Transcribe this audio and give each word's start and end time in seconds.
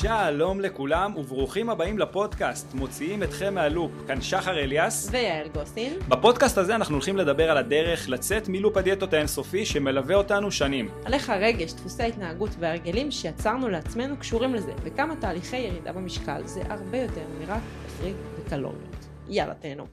שלום 0.00 0.60
לכולם 0.60 1.16
וברוכים 1.16 1.70
הבאים 1.70 1.98
לפודקאסט, 1.98 2.74
מוציאים 2.74 3.22
אתכם 3.22 3.54
מהלופ. 3.54 3.92
כאן 4.06 4.20
שחר 4.20 4.58
אליאס. 4.58 5.08
ויעל 5.10 5.48
גוסין. 5.48 5.98
בפודקאסט 6.08 6.58
הזה 6.58 6.74
אנחנו 6.74 6.94
הולכים 6.94 7.16
לדבר 7.16 7.50
על 7.50 7.56
הדרך 7.56 8.08
לצאת 8.08 8.48
מלופ 8.48 8.76
הדיאטות 8.76 9.12
האינסופי 9.12 9.66
שמלווה 9.66 10.14
אותנו 10.14 10.50
שנים. 10.50 10.88
על 11.04 11.14
איך 11.14 11.30
הרגש, 11.30 11.72
דפוסי 11.72 12.02
ההתנהגות 12.02 12.50
והרגלים 12.58 13.10
שיצרנו 13.10 13.68
לעצמנו 13.68 14.16
קשורים 14.16 14.54
לזה, 14.54 14.72
וכמה 14.82 15.16
תהליכי 15.16 15.56
ירידה 15.56 15.92
במשקל 15.92 16.46
זה 16.46 16.62
הרבה 16.68 16.98
יותר 16.98 17.24
מרק 17.40 17.62
תפריט 17.86 18.16
וקלוריות. 18.38 19.06
יאללה 19.28 19.54
תהנו. 19.54 19.86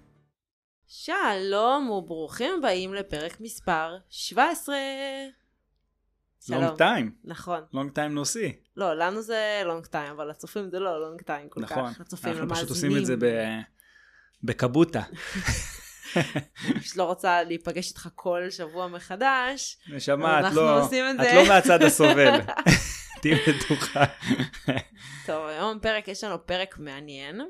שלום 0.88 1.90
וברוכים 1.90 2.54
הבאים 2.60 2.94
לפרק 2.94 3.42
מספר 3.42 3.98
17. 4.10 4.76
שלום. 6.48 6.64
Long 6.64 6.78
time. 6.78 7.16
נכון. 7.24 7.62
Long 7.74 7.92
time 7.92 8.14
no 8.14 8.28
see. 8.28 8.56
לא, 8.78 8.94
לנו 8.94 9.22
זה 9.22 9.62
long 9.66 9.86
time, 9.86 10.12
אבל 10.12 10.30
לצופים 10.30 10.70
זה 10.70 10.80
לא 10.80 11.02
long 11.02 11.22
time 11.22 11.50
כל 11.50 11.62
נכון. 11.62 11.94
כך. 11.94 12.02
הצופים 12.02 12.32
אנחנו 12.32 12.56
פשוט. 12.56 12.70
עושים 12.70 12.98
את 12.98 13.06
זה 13.06 13.16
ב... 13.16 13.26
בקבוטה. 14.44 15.02
פשוט 16.80 16.96
לא 16.96 17.04
רוצה 17.04 17.44
להיפגש 17.44 17.90
איתך 17.90 18.10
כל 18.16 18.50
שבוע 18.50 18.88
מחדש. 18.88 19.78
נשמה, 19.90 20.40
את 20.40 20.46
אנחנו 20.46 20.62
לא... 20.62 20.84
עושים 20.84 21.06
את. 21.10 21.26
לא 21.36 21.48
מהצד 21.48 21.82
הסובל. 21.82 22.42
תהיי 23.22 23.36
בטוחה. 23.36 24.04
טוב, 25.26 25.46
היום 25.46 25.80
פרק, 25.80 26.08
יש 26.08 26.24
לנו 26.24 26.48
פרק 26.48 26.78
מעניין. 26.80 27.42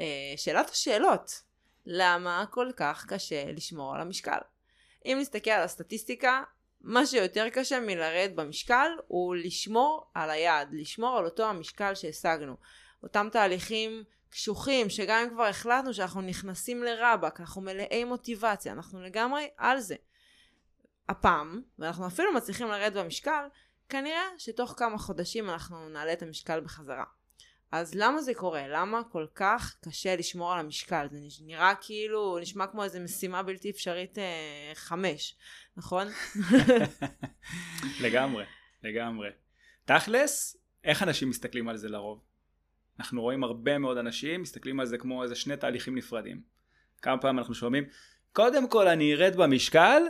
אה, 0.00 0.06
שאלת 0.36 0.70
השאלות, 0.70 1.42
למה 1.86 2.44
כל 2.50 2.70
כך 2.76 3.06
קשה 3.08 3.52
לשמור 3.52 3.94
על 3.94 4.00
המשקל? 4.00 4.38
אם 5.06 5.18
נסתכל 5.20 5.50
על 5.50 5.62
הסטטיסטיקה, 5.62 6.42
מה 6.84 7.06
שיותר 7.06 7.48
קשה 7.52 7.80
מלרדת 7.80 8.34
במשקל 8.34 8.88
הוא 9.06 9.36
לשמור 9.36 10.10
על 10.14 10.30
היעד, 10.30 10.68
לשמור 10.72 11.18
על 11.18 11.24
אותו 11.24 11.46
המשקל 11.46 11.94
שהשגנו. 11.94 12.56
אותם 13.02 13.28
תהליכים 13.32 14.04
קשוחים, 14.30 14.90
שגם 14.90 15.22
אם 15.22 15.30
כבר 15.30 15.44
החלטנו 15.44 15.94
שאנחנו 15.94 16.20
נכנסים 16.20 16.82
לרבאק, 16.82 17.40
אנחנו 17.40 17.62
מלאי 17.62 18.04
מוטיבציה, 18.04 18.72
אנחנו 18.72 19.02
לגמרי 19.02 19.48
על 19.56 19.80
זה. 19.80 19.96
הפעם, 21.08 21.62
ואנחנו 21.78 22.06
אפילו 22.06 22.32
מצליחים 22.32 22.68
לרדת 22.68 22.92
במשקל, 22.92 23.46
כנראה 23.88 24.24
שתוך 24.38 24.74
כמה 24.76 24.98
חודשים 24.98 25.50
אנחנו 25.50 25.88
נעלה 25.88 26.12
את 26.12 26.22
המשקל 26.22 26.60
בחזרה. 26.60 27.04
אז 27.74 27.94
למה 27.94 28.22
זה 28.22 28.34
קורה? 28.34 28.68
למה 28.68 29.02
כל 29.04 29.26
כך 29.34 29.76
קשה 29.84 30.16
לשמור 30.16 30.52
על 30.52 30.58
המשקל? 30.58 31.06
זה 31.10 31.18
נראה 31.46 31.72
כאילו, 31.80 32.38
נשמע 32.38 32.66
כמו 32.66 32.84
איזה 32.84 33.00
משימה 33.00 33.42
בלתי 33.42 33.70
אפשרית 33.70 34.18
אה, 34.18 34.72
חמש, 34.74 35.36
נכון? 35.76 36.08
לגמרי, 38.04 38.44
לגמרי. 38.82 39.28
תכלס, 39.84 40.56
איך 40.84 41.02
אנשים 41.02 41.30
מסתכלים 41.30 41.68
על 41.68 41.76
זה 41.76 41.88
לרוב? 41.88 42.20
אנחנו 42.98 43.22
רואים 43.22 43.44
הרבה 43.44 43.78
מאוד 43.78 43.96
אנשים 43.96 44.42
מסתכלים 44.42 44.80
על 44.80 44.86
זה 44.86 44.98
כמו 44.98 45.22
איזה 45.22 45.34
שני 45.34 45.56
תהליכים 45.56 45.94
נפרדים. 45.94 46.42
כמה 47.02 47.18
פעמים 47.18 47.38
אנחנו 47.38 47.54
שומעים, 47.54 47.84
קודם 48.32 48.68
כל 48.68 48.88
אני 48.88 49.14
ארד 49.14 49.36
במשקל, 49.36 50.02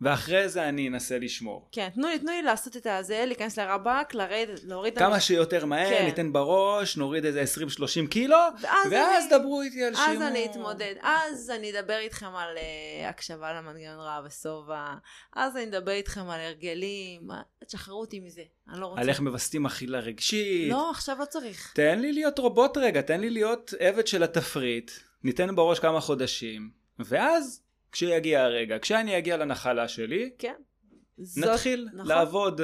ואחרי 0.00 0.48
זה 0.48 0.68
אני 0.68 0.88
אנסה 0.88 1.18
לשמור. 1.18 1.68
כן, 1.72 1.88
תנו 1.94 2.08
לי, 2.08 2.18
תנו 2.18 2.30
לי 2.32 2.42
לעשות 2.42 2.76
את 2.76 2.86
הזה, 2.86 3.24
להיכנס 3.26 3.58
לרבאק, 3.58 4.14
לרדת, 4.14 4.64
להוריד 4.64 4.98
כמה 4.98 5.20
שיותר 5.20 5.64
מהר, 5.64 5.90
כן. 5.90 6.04
ניתן 6.04 6.32
בראש, 6.32 6.96
נוריד 6.96 7.24
איזה 7.24 7.44
20-30 8.04 8.08
קילו, 8.10 8.36
ואז 8.60 8.86
ואז 8.92 9.24
אני- 9.32 9.38
דברו 9.38 9.62
איתי 9.62 9.84
על 9.84 9.94
שימור. 9.94 10.10
אז 10.10 10.22
אני 10.22 10.46
אתמודד, 10.50 10.94
אז 11.02 11.50
אני 11.50 11.78
אדבר 11.78 11.98
איתכם 11.98 12.26
על 12.36 12.56
uh, 12.56 12.60
הקשבה 13.08 13.52
למנגנון 13.54 14.00
רעב 14.00 14.24
ושובע, 14.26 14.94
אז 15.36 15.56
אני 15.56 15.64
אדבר 15.64 15.92
איתכם 15.92 16.30
על 16.30 16.40
הרגלים, 16.40 17.28
תשחררו 17.66 18.00
אותי 18.00 18.20
מזה, 18.20 18.42
אני 18.72 18.80
לא 18.80 18.86
רוצה. 18.86 19.00
על 19.02 19.08
איך 19.08 19.20
מווסתים 19.20 19.66
אכילה 19.66 19.98
רגשית. 19.98 20.70
לא, 20.72 20.90
עכשיו 20.90 21.16
לא 21.20 21.24
צריך. 21.24 21.72
תן 21.74 21.98
לי 21.98 22.12
להיות 22.12 22.38
רובוט 22.38 22.76
רגע, 22.76 23.00
תן 23.00 23.20
לי 23.20 23.30
להיות 23.30 23.74
עבד 23.78 24.06
של 24.06 24.22
התפריט, 24.22 24.90
ניתן 25.24 25.54
בראש 25.56 25.78
כמה 25.78 26.00
חודשים, 26.00 26.70
ואז 26.98 27.62
כשיגיע 27.92 28.42
הרגע, 28.42 28.76
כשאני 28.82 29.18
אגיע 29.18 29.36
לנחלה 29.36 29.88
שלי, 29.88 30.30
כן. 30.38 30.54
זאת- 31.18 31.44
נתחיל 31.44 31.88
נכון. 31.94 32.06
לעבוד. 32.06 32.60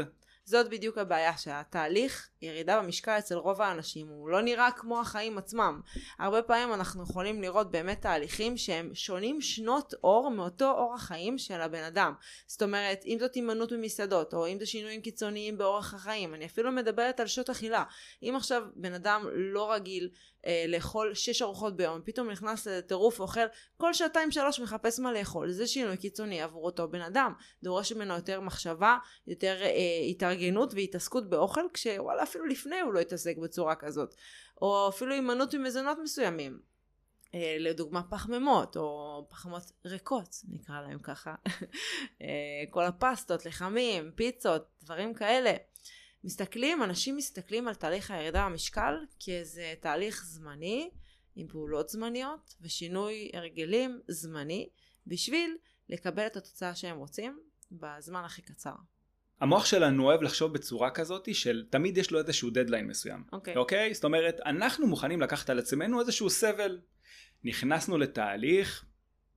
זאת 0.47 0.71
בדיוק 0.71 0.99
הבעיה, 0.99 1.37
שהתהליך 1.37 2.29
ירידה 2.43 2.81
במשקל 2.81 3.19
אצל 3.19 3.35
רוב 3.35 3.63
האנשים 3.63 4.09
הוא 4.09 4.29
לא 4.29 4.43
נראה 4.43 4.71
כמו 4.71 5.01
החיים 5.01 5.39
עצמם. 5.39 5.81
הרבה 6.19 6.43
פעמים 6.43 6.75
אנחנו 6.75 7.03
יכולים 7.03 7.43
לראות 7.43 7.71
באמת 7.71 8.01
תהליכים 8.03 8.57
שהם 8.57 8.91
שונים 8.95 9.41
שנות 9.41 9.95
אור 10.05 10.31
מאותו 10.31 10.71
אורח 10.71 11.03
חיים 11.05 11.39
של 11.39 11.61
הבן 11.61 11.83
אדם. 11.85 12.13
זאת 12.47 12.63
אומרת, 12.63 13.01
אם 13.07 13.17
זאת 13.21 13.35
הימנעות 13.35 13.73
ממסעדות, 13.73 14.35
או 14.35 14.47
אם 14.49 14.59
זה 14.59 14.67
שינויים 14.67 15.01
קיצוניים 15.01 15.59
באורח 15.59 15.95
החיים, 15.95 16.35
אני 16.35 16.47
אפילו 16.47 16.73
מדברת 16.73 17.21
על 17.21 17.27
שעות 17.27 17.51
אכילה. 17.51 17.85
אם 18.23 18.35
עכשיו 18.37 18.63
בן 18.77 18.93
אדם 18.95 19.27
לא 19.33 19.73
רגיל 19.73 20.09
אה, 20.47 20.65
לאכול 20.69 21.15
שש 21.15 21.43
ארוחות 21.43 21.77
ביום, 21.77 22.01
פתאום 22.05 22.31
נכנס 22.31 22.67
לטירוף 22.67 23.21
ואוכל 23.21 23.41
כל 23.77 23.93
שעתיים 23.93 24.31
שלוש 24.31 24.61
מחפש 24.61 25.01
מה 25.01 25.13
לאכול, 25.13 25.51
זה 25.51 25.67
שינוי 25.67 25.97
קיצוני 25.97 26.43
עבור 26.43 26.65
אותו 26.65 26.89
בן 26.89 27.01
אדם. 27.01 27.33
דורש 27.63 27.93
ממנו 27.93 28.15
יותר 28.15 28.41
מחשבה, 28.41 28.99
יותר 29.27 29.57
אה, 29.63 29.71
התארגנות 30.11 30.75
והתעסקות 30.75 31.31
באוכל, 31.31 31.65
כשוואלה 31.73 32.23
אפילו 32.23 32.47
לפני 32.47 32.81
הוא 32.81 32.93
לא 32.93 33.01
התעסק 33.01 33.37
בצורה 33.37 33.75
כזאת. 33.75 34.15
או 34.63 34.89
אפילו 34.89 35.15
הימנעות 35.15 35.55
ממזונות 35.55 35.99
מסוימים. 36.03 36.59
אה, 37.35 37.57
לדוגמה 37.59 38.03
פחמימות, 38.03 38.77
או 38.77 39.27
פחמות 39.31 39.73
ריקות, 39.85 40.37
נקרא 40.49 40.81
להם 40.81 40.99
ככה. 40.99 41.35
אה, 42.23 42.27
כל 42.71 42.85
הפסטות, 42.85 43.47
לחמים, 43.47 44.11
פיצות, 44.15 44.67
דברים 44.83 45.15
כאלה. 45.15 45.53
מסתכלים, 46.25 46.83
אנשים 46.83 47.17
מסתכלים 47.17 47.69
על 47.69 47.75
תהליך 47.75 48.11
הירידה 48.11 48.49
במשקל 48.49 48.95
כאיזה 49.21 49.75
תהליך 49.81 50.25
זמני, 50.25 50.91
עם 51.37 51.49
פעולות 51.49 51.89
זמניות 51.89 52.55
ושינוי 52.61 53.31
הרגלים 53.35 54.01
זמני, 54.09 54.69
בשביל 55.07 55.57
לקבל 55.89 56.27
את 56.27 56.37
התוצאה 56.37 56.75
שהם 56.75 56.97
רוצים 56.97 57.41
בזמן 57.73 58.25
הכי 58.25 58.43
קצר. 58.43 58.75
המוח 59.41 59.67
שלנו 59.67 60.05
אוהב 60.05 60.23
לחשוב 60.23 60.53
בצורה 60.53 60.91
כזאת 60.91 61.35
של 61.35 61.67
תמיד 61.71 61.99
יש 61.99 62.11
לו 62.11 62.19
איזשהו 62.19 62.51
דדליין 62.51 62.87
מסוים. 62.87 63.25
אוקיי. 63.33 63.57
אוקיי? 63.57 63.95
זאת 63.95 64.05
אומרת, 64.05 64.41
אנחנו 64.47 64.87
מוכנים 64.87 65.21
לקחת 65.21 65.51
על 65.51 65.59
עצמנו 65.59 66.01
איזשהו 66.01 66.31
סבל. 66.31 66.81
נכנסנו 67.45 67.99
לתהליך 67.99 68.85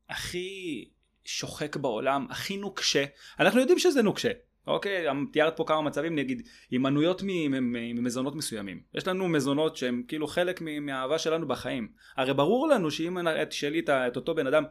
הכי 0.09 0.89
שוחק 1.23 1.75
בעולם, 1.75 2.27
הכי 2.29 2.57
נוקשה. 2.57 3.05
אנחנו 3.39 3.59
יודעים 3.59 3.79
שזה 3.79 4.01
נוקשה. 4.01 4.31
אוקיי, 4.67 5.05
תיארת 5.31 5.57
פה 5.57 5.63
כמה 5.67 5.81
מצבים, 5.81 6.15
נגיד, 6.15 6.47
הימנעויות 6.71 7.21
מ- 7.25 7.71
ממזונות 7.95 8.35
מסוימים. 8.35 8.81
יש 8.93 9.07
לנו 9.07 9.27
מזונות 9.27 9.75
שהם 9.77 10.03
כאילו 10.07 10.27
חלק 10.27 10.61
מהאהבה 10.81 11.19
שלנו 11.19 11.47
בחיים. 11.47 11.91
הרי 12.17 12.33
ברור 12.33 12.67
לנו 12.67 12.91
שאם 12.91 13.17
תשאלי 13.49 13.79
את 13.79 13.89
את 13.89 14.15
אותו 14.15 14.35
בן 14.35 14.47
אדם, 14.47 14.63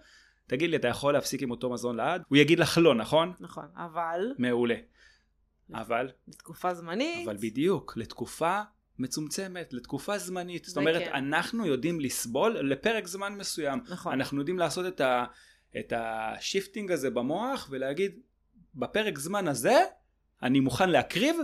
תגיד 0.47 0.71
לי, 0.71 0.77
אתה 0.77 0.89
יכול 0.89 1.13
להפסיק 1.13 1.43
עם 1.43 1.51
אותו 1.51 1.71
מזון 1.71 1.97
לעד? 1.97 2.23
הוא 2.29 2.39
יגיד 2.39 2.59
לך 2.59 2.79
לא, 2.83 2.95
נכון? 2.95 3.33
נכון, 3.41 3.65
אבל 3.77 4.35
מעולה. 4.39 4.77
אבל, 5.75 6.09
לתקופה 6.29 6.75
זמנית, 6.75 7.29
אבל 7.29 7.37
בדיוק, 7.37 7.97
לתקופה 7.97 8.61
מצומצמת, 8.99 9.73
לתקופה 9.73 10.19
זמנית. 10.19 10.65
זאת 10.65 10.77
אומרת, 10.77 11.03
כן. 11.03 11.13
אנחנו 11.15 11.67
יודעים 11.67 12.01
לסבול 12.01 12.59
לפרק 12.59 13.07
זמן 13.07 13.35
מסוים. 13.35 13.81
נכון, 13.89 14.13
אנחנו 14.13 14.39
יודעים 14.39 14.59
לעשות 14.59 14.87
את, 14.87 15.01
ה, 15.01 15.25
את 15.79 15.93
ה 15.97 16.08
shifting 16.08 16.93
הזה 16.93 17.11
במוח 17.11 17.69
ולהגיד, 17.71 18.21
בפרק 18.77 19.19
זמן 19.19 19.49
הזה 19.49 19.83
אני 20.43 20.61
מוכן 20.61 20.91
להקריב, 20.91 21.37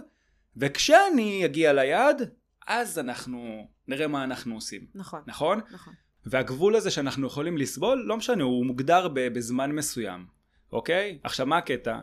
וכשאני 0.56 1.44
אגיע 1.44 1.72
ליעד, 1.72 2.30
אז 2.66 2.98
אנחנו 2.98 3.68
נראה 3.88 4.06
מה 4.08 4.24
אנחנו 4.24 4.54
עושים. 4.54 4.86
נכון, 4.94 5.22
נכון? 5.26 5.60
נכון, 5.70 5.94
והגבול 6.26 6.76
הזה 6.76 6.90
שאנחנו 6.90 7.26
יכולים 7.26 7.58
לסבול, 7.58 8.04
לא 8.06 8.16
משנה, 8.16 8.44
הוא 8.44 8.66
מוגדר 8.66 9.08
בזמן 9.14 9.72
מסוים, 9.72 10.26
אוקיי? 10.72 11.18
עכשיו 11.22 11.46
מה 11.46 11.58
הקטע? 11.58 11.98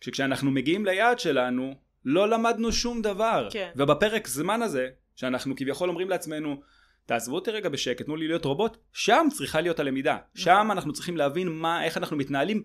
שכשאנחנו 0.00 0.50
מגיעים 0.50 0.86
ליעד 0.86 1.18
שלנו, 1.18 1.74
לא 2.04 2.28
למדנו 2.28 2.72
שום 2.72 3.02
דבר. 3.02 3.48
כן. 3.50 3.70
ובפרק 3.76 4.28
זמן 4.28 4.62
הזה, 4.62 4.88
שאנחנו 5.16 5.56
כביכול 5.56 5.88
אומרים 5.88 6.10
לעצמנו, 6.10 6.60
תעזבו 7.06 7.34
אותי 7.34 7.50
רגע 7.50 7.68
בשקט, 7.68 8.04
תנו 8.04 8.16
לי 8.16 8.28
להיות 8.28 8.44
רובוט, 8.44 8.76
שם 8.92 9.26
צריכה 9.32 9.60
להיות 9.60 9.80
הלמידה. 9.80 10.16
שם 10.34 10.68
אנחנו 10.70 10.92
צריכים 10.92 11.16
להבין 11.16 11.48
מה, 11.48 11.84
איך 11.84 11.96
אנחנו 11.96 12.16
מתנהלים 12.16 12.62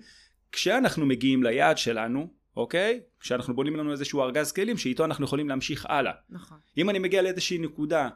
כשאנחנו 0.51 1.05
מגיעים 1.05 1.43
ליעד 1.43 1.77
שלנו, 1.77 2.33
אוקיי? 2.57 3.01
כשאנחנו 3.19 3.55
בונים 3.55 3.75
לנו 3.75 3.91
איזשהו 3.91 4.21
ארגז 4.21 4.51
כלים 4.51 4.77
שאיתו 4.77 5.05
אנחנו 5.05 5.25
יכולים 5.25 5.49
להמשיך 5.49 5.85
הלאה. 5.85 6.13
נכון. 6.29 6.57
אם 6.77 6.89
אני 6.89 6.99
מגיע 6.99 7.21
לאיזושהי 7.21 7.57
נקודה 7.57 8.09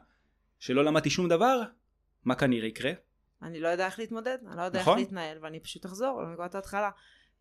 שלא 0.58 0.84
למדתי 0.84 1.10
שום 1.10 1.28
דבר, 1.28 1.62
מה 2.24 2.34
כנראה 2.34 2.68
יקרה? 2.68 2.92
אני 3.42 3.60
לא 3.60 3.68
יודע 3.68 3.86
איך 3.86 3.98
להתמודד, 3.98 4.38
אני 4.48 4.56
לא 4.56 4.62
יודע 4.62 4.80
נכון. 4.80 4.98
איך 4.98 5.06
להתנהל, 5.06 5.38
ואני 5.42 5.60
פשוט 5.60 5.86
אחזור 5.86 6.22
לנקודת 6.22 6.54
ההתחלה. 6.54 6.90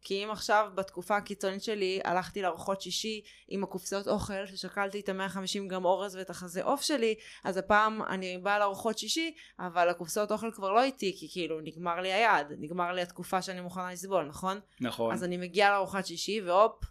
כי 0.04 0.24
אם 0.24 0.32
עכשיו 0.32 0.72
בתקופה 0.76 1.18
הקיצונית 1.18 1.64
שלי 1.64 2.00
הלכתי 2.04 2.42
לארוחות 2.42 2.82
שישי 2.82 3.22
עם 3.48 3.64
הקופסאות 3.64 4.08
אוכל 4.08 4.46
ששקלתי 4.46 5.00
את 5.00 5.10
ה-150 5.10 5.68
גרם 5.68 5.86
אורז 5.86 6.16
ואת 6.16 6.30
החזה 6.30 6.64
עוף 6.64 6.82
שלי 6.82 7.16
אז 7.44 7.58
הפעם 7.58 8.02
אני 8.04 8.38
באה 8.38 8.60
לארוחות 8.60 8.98
שישי 8.98 9.34
אבל 9.60 9.90
הקופסאות 9.90 10.32
אוכל 10.32 10.52
כבר 10.52 10.72
לא 10.72 10.84
איתי 10.84 11.16
כי 11.20 11.28
כאילו 11.32 11.60
נגמר 11.62 12.02
לי 12.02 12.14
היעד 12.14 12.54
נגמר 12.60 12.92
לי 12.92 13.02
התקופה 13.02 13.42
שאני 13.42 13.62
מוכנה 13.62 13.92
לסבול 13.92 14.26
נכון? 14.26 14.60
נכון. 14.82 15.14
אז 15.14 15.24
אני 15.24 15.38
מגיעה 15.38 15.72
לארוחת 15.72 16.06
שישי 16.06 16.42
והופ 16.42 16.84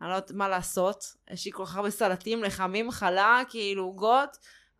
אני 0.00 0.08
לא 0.10 0.14
יודעת 0.14 0.30
מה 0.30 0.48
לעשות, 0.48 1.04
יש 1.30 1.46
לי 1.46 1.52
כל 1.52 1.66
כך 1.66 1.76
הרבה 1.76 1.90
סלטים, 1.90 2.44
לחמים, 2.44 2.90
חלה, 2.90 3.42
כאילו 3.48 3.84
עוגות, 3.84 4.36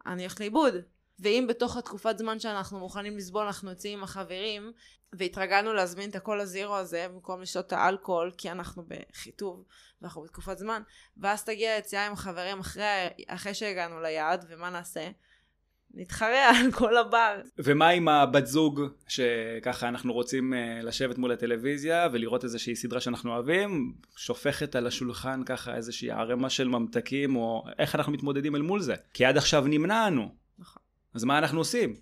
אני 0.07 0.23
הולכת 0.23 0.41
לאיבוד. 0.41 0.75
ואם 1.21 1.47
בתוך 1.49 1.77
התקופת 1.77 2.19
זמן 2.19 2.41
שאנחנו 2.41 2.79
מוכנים 2.79 3.17
לסבול, 3.17 3.47
אנחנו 3.47 3.71
יוצאים 3.71 3.99
עם 3.99 4.05
החברים, 4.05 4.73
והתרגלנו 5.13 5.73
להזמין 5.73 6.11
את 6.11 6.17
הכל 6.17 6.41
הזירו 6.41 6.77
הזה, 6.77 7.07
במקום 7.13 7.43
לשתות 7.43 7.67
את 7.67 7.73
האלכוהול, 7.73 8.33
כי 8.39 8.51
אנחנו 8.51 8.85
בחיטוב, 8.89 9.65
ואנחנו 10.03 10.23
בתקופת 10.23 10.59
זמן, 10.59 10.83
ואז 11.17 11.45
תגיע 11.45 11.73
היציאה 11.73 12.07
עם 12.07 12.13
החברים 12.13 12.59
אחרי, 12.59 12.83
אחרי 13.27 13.55
שהגענו 13.55 14.01
ליעד, 14.01 14.45
ומה 14.49 14.71
נעשה? 14.71 15.11
נתחרע 15.95 16.51
על 16.65 16.73
כל 16.73 16.97
הבר. 16.97 17.41
ומה 17.59 17.89
עם 17.89 18.09
הבת 18.09 18.47
זוג, 18.47 18.81
שככה 19.09 19.89
אנחנו 19.89 20.13
רוצים 20.13 20.55
אה, 20.55 20.81
לשבת 20.83 21.19
מול 21.19 21.33
הטלוויזיה 21.33 22.09
ולראות 22.13 22.45
איזושהי 22.45 22.77
סדרה 22.77 23.01
שאנחנו 23.01 23.33
אוהבים, 23.33 23.95
שופכת 24.17 24.77
על 24.77 24.87
השולחן 24.87 25.43
ככה 25.47 25.77
איזושהי 25.77 26.11
ערימה 26.11 26.51
של 26.51 26.69
ממתקים, 26.69 27.37
או 27.37 27.65
איך 27.79 27.95
אנחנו 27.95 28.13
מתמודדים 28.13 28.57
אל 28.57 28.63
מול 28.63 28.81
זה? 28.81 28.95
כי 29.15 29.25
עד 29.25 29.37
עכשיו 29.37 29.65
נמנענו. 29.67 30.29
אז 31.19 31.25
מה 31.25 31.39
אנחנו 31.39 31.59
עושים? 31.59 31.97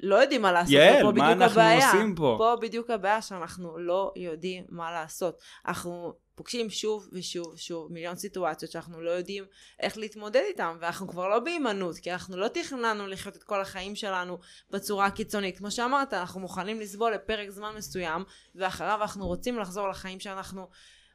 לא 0.00 0.16
יודעים 0.16 0.42
מה 0.42 0.52
לעשות, 0.52 0.72
יעל, 0.72 1.02
מה 1.02 1.12
בדיוק 1.12 1.26
אנחנו 1.26 1.60
הבעיה. 1.60 1.92
עושים 1.92 2.14
פה? 2.14 2.34
פה 2.38 2.56
בדיוק 2.60 2.90
הבעיה 2.90 3.22
שאנחנו 3.22 3.78
לא 3.78 4.12
יודעים 4.16 4.64
מה 4.68 4.92
לעשות. 4.92 5.40
אנחנו 5.66 6.14
פוגשים 6.34 6.70
שוב 6.70 7.08
ושוב 7.12 7.46
ושוב 7.54 7.92
מיליון 7.92 8.16
סיטואציות 8.16 8.72
שאנחנו 8.72 9.00
לא 9.00 9.10
יודעים 9.10 9.44
איך 9.80 9.98
להתמודד 9.98 10.42
איתן, 10.48 10.76
ואנחנו 10.80 11.08
כבר 11.08 11.28
לא 11.28 11.38
בהימנעות, 11.38 11.96
כי 11.96 12.12
אנחנו 12.12 12.36
לא 12.36 12.48
תכננו 12.48 13.06
לחיות 13.06 13.36
את 13.36 13.42
כל 13.42 13.60
החיים 13.60 13.96
שלנו 13.96 14.38
בצורה 14.70 15.06
הקיצונית. 15.06 15.58
כמו 15.58 15.70
שאמרת, 15.70 16.14
אנחנו 16.14 16.40
מוכנים 16.40 16.80
לסבול 16.80 17.14
לפרק 17.14 17.50
זמן 17.50 17.74
מסוים, 17.76 18.24
ואחריו 18.54 18.98
אנחנו 19.02 19.26
רוצים 19.26 19.58
לחזור 19.58 19.88
לחיים 19.88 20.20
שאנחנו 20.20 20.68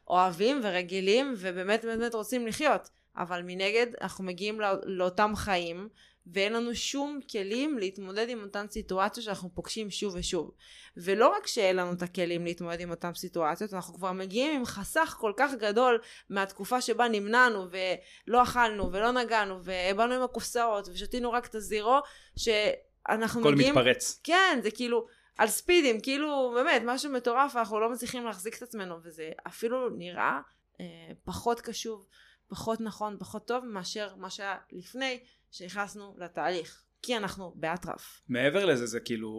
אוהבים 0.08 0.60
ורגילים, 0.62 1.34
ובאמת 1.36 1.84
באמת 1.84 2.14
רוצים 2.14 2.46
לחיות. 2.46 2.88
אבל 3.16 3.42
מנגד, 3.42 3.86
אנחנו 4.00 4.24
מגיעים 4.24 4.60
לא, 4.60 4.68
לאותם 4.84 5.32
חיים, 5.36 5.88
ואין 6.26 6.52
לנו 6.52 6.74
שום 6.74 7.20
כלים 7.30 7.78
להתמודד 7.78 8.28
עם 8.28 8.42
אותן 8.42 8.66
סיטואציות 8.70 9.24
שאנחנו 9.24 9.50
פוגשים 9.54 9.90
שוב 9.90 10.14
ושוב. 10.14 10.50
ולא 10.96 11.28
רק 11.28 11.46
שאין 11.46 11.76
לנו 11.76 11.92
את 11.92 12.02
הכלים 12.02 12.44
להתמודד 12.44 12.80
עם 12.80 12.90
אותן 12.90 13.14
סיטואציות, 13.14 13.74
אנחנו 13.74 13.94
כבר 13.94 14.12
מגיעים 14.12 14.56
עם 14.56 14.64
חסך 14.64 15.16
כל 15.20 15.32
כך 15.36 15.54
גדול 15.54 16.00
מהתקופה 16.30 16.80
שבה 16.80 17.08
נמנענו 17.08 17.66
ולא 17.70 18.42
אכלנו 18.42 18.92
ולא 18.92 19.10
נגענו 19.10 19.58
ובאנו 19.64 20.14
עם 20.14 20.22
הקופסאות 20.22 20.88
ושתינו 20.88 21.32
רק 21.32 21.46
את 21.46 21.54
הזירו, 21.54 21.98
שאנחנו 22.36 23.40
הכל 23.40 23.54
מגיעים... 23.54 23.74
מתפרץ. 23.74 24.20
כן, 24.24 24.60
זה 24.62 24.70
כאילו 24.70 25.06
על 25.38 25.48
ספידים, 25.48 26.00
כאילו 26.00 26.52
באמת 26.54 26.82
משהו 26.84 27.12
מטורף, 27.12 27.56
אנחנו 27.56 27.80
לא 27.80 27.92
מצליחים 27.92 28.24
להחזיק 28.24 28.56
את 28.56 28.62
עצמנו, 28.62 28.96
וזה 29.02 29.30
אפילו 29.46 29.90
נראה 29.90 30.40
אה, 30.80 30.86
פחות 31.24 31.60
קשוב, 31.60 32.06
פחות 32.48 32.80
נכון, 32.80 33.16
פחות 33.18 33.46
טוב 33.46 33.64
מאשר 33.64 34.14
מה 34.16 34.30
שהיה 34.30 34.56
לפני 34.72 35.20
שנכנסנו 35.52 36.14
לתהליך. 36.18 36.82
כי 37.02 37.16
אנחנו 37.16 37.52
באטרף. 37.56 38.20
מעבר 38.28 38.64
לזה, 38.64 38.86
זה 38.86 39.00
כאילו 39.00 39.30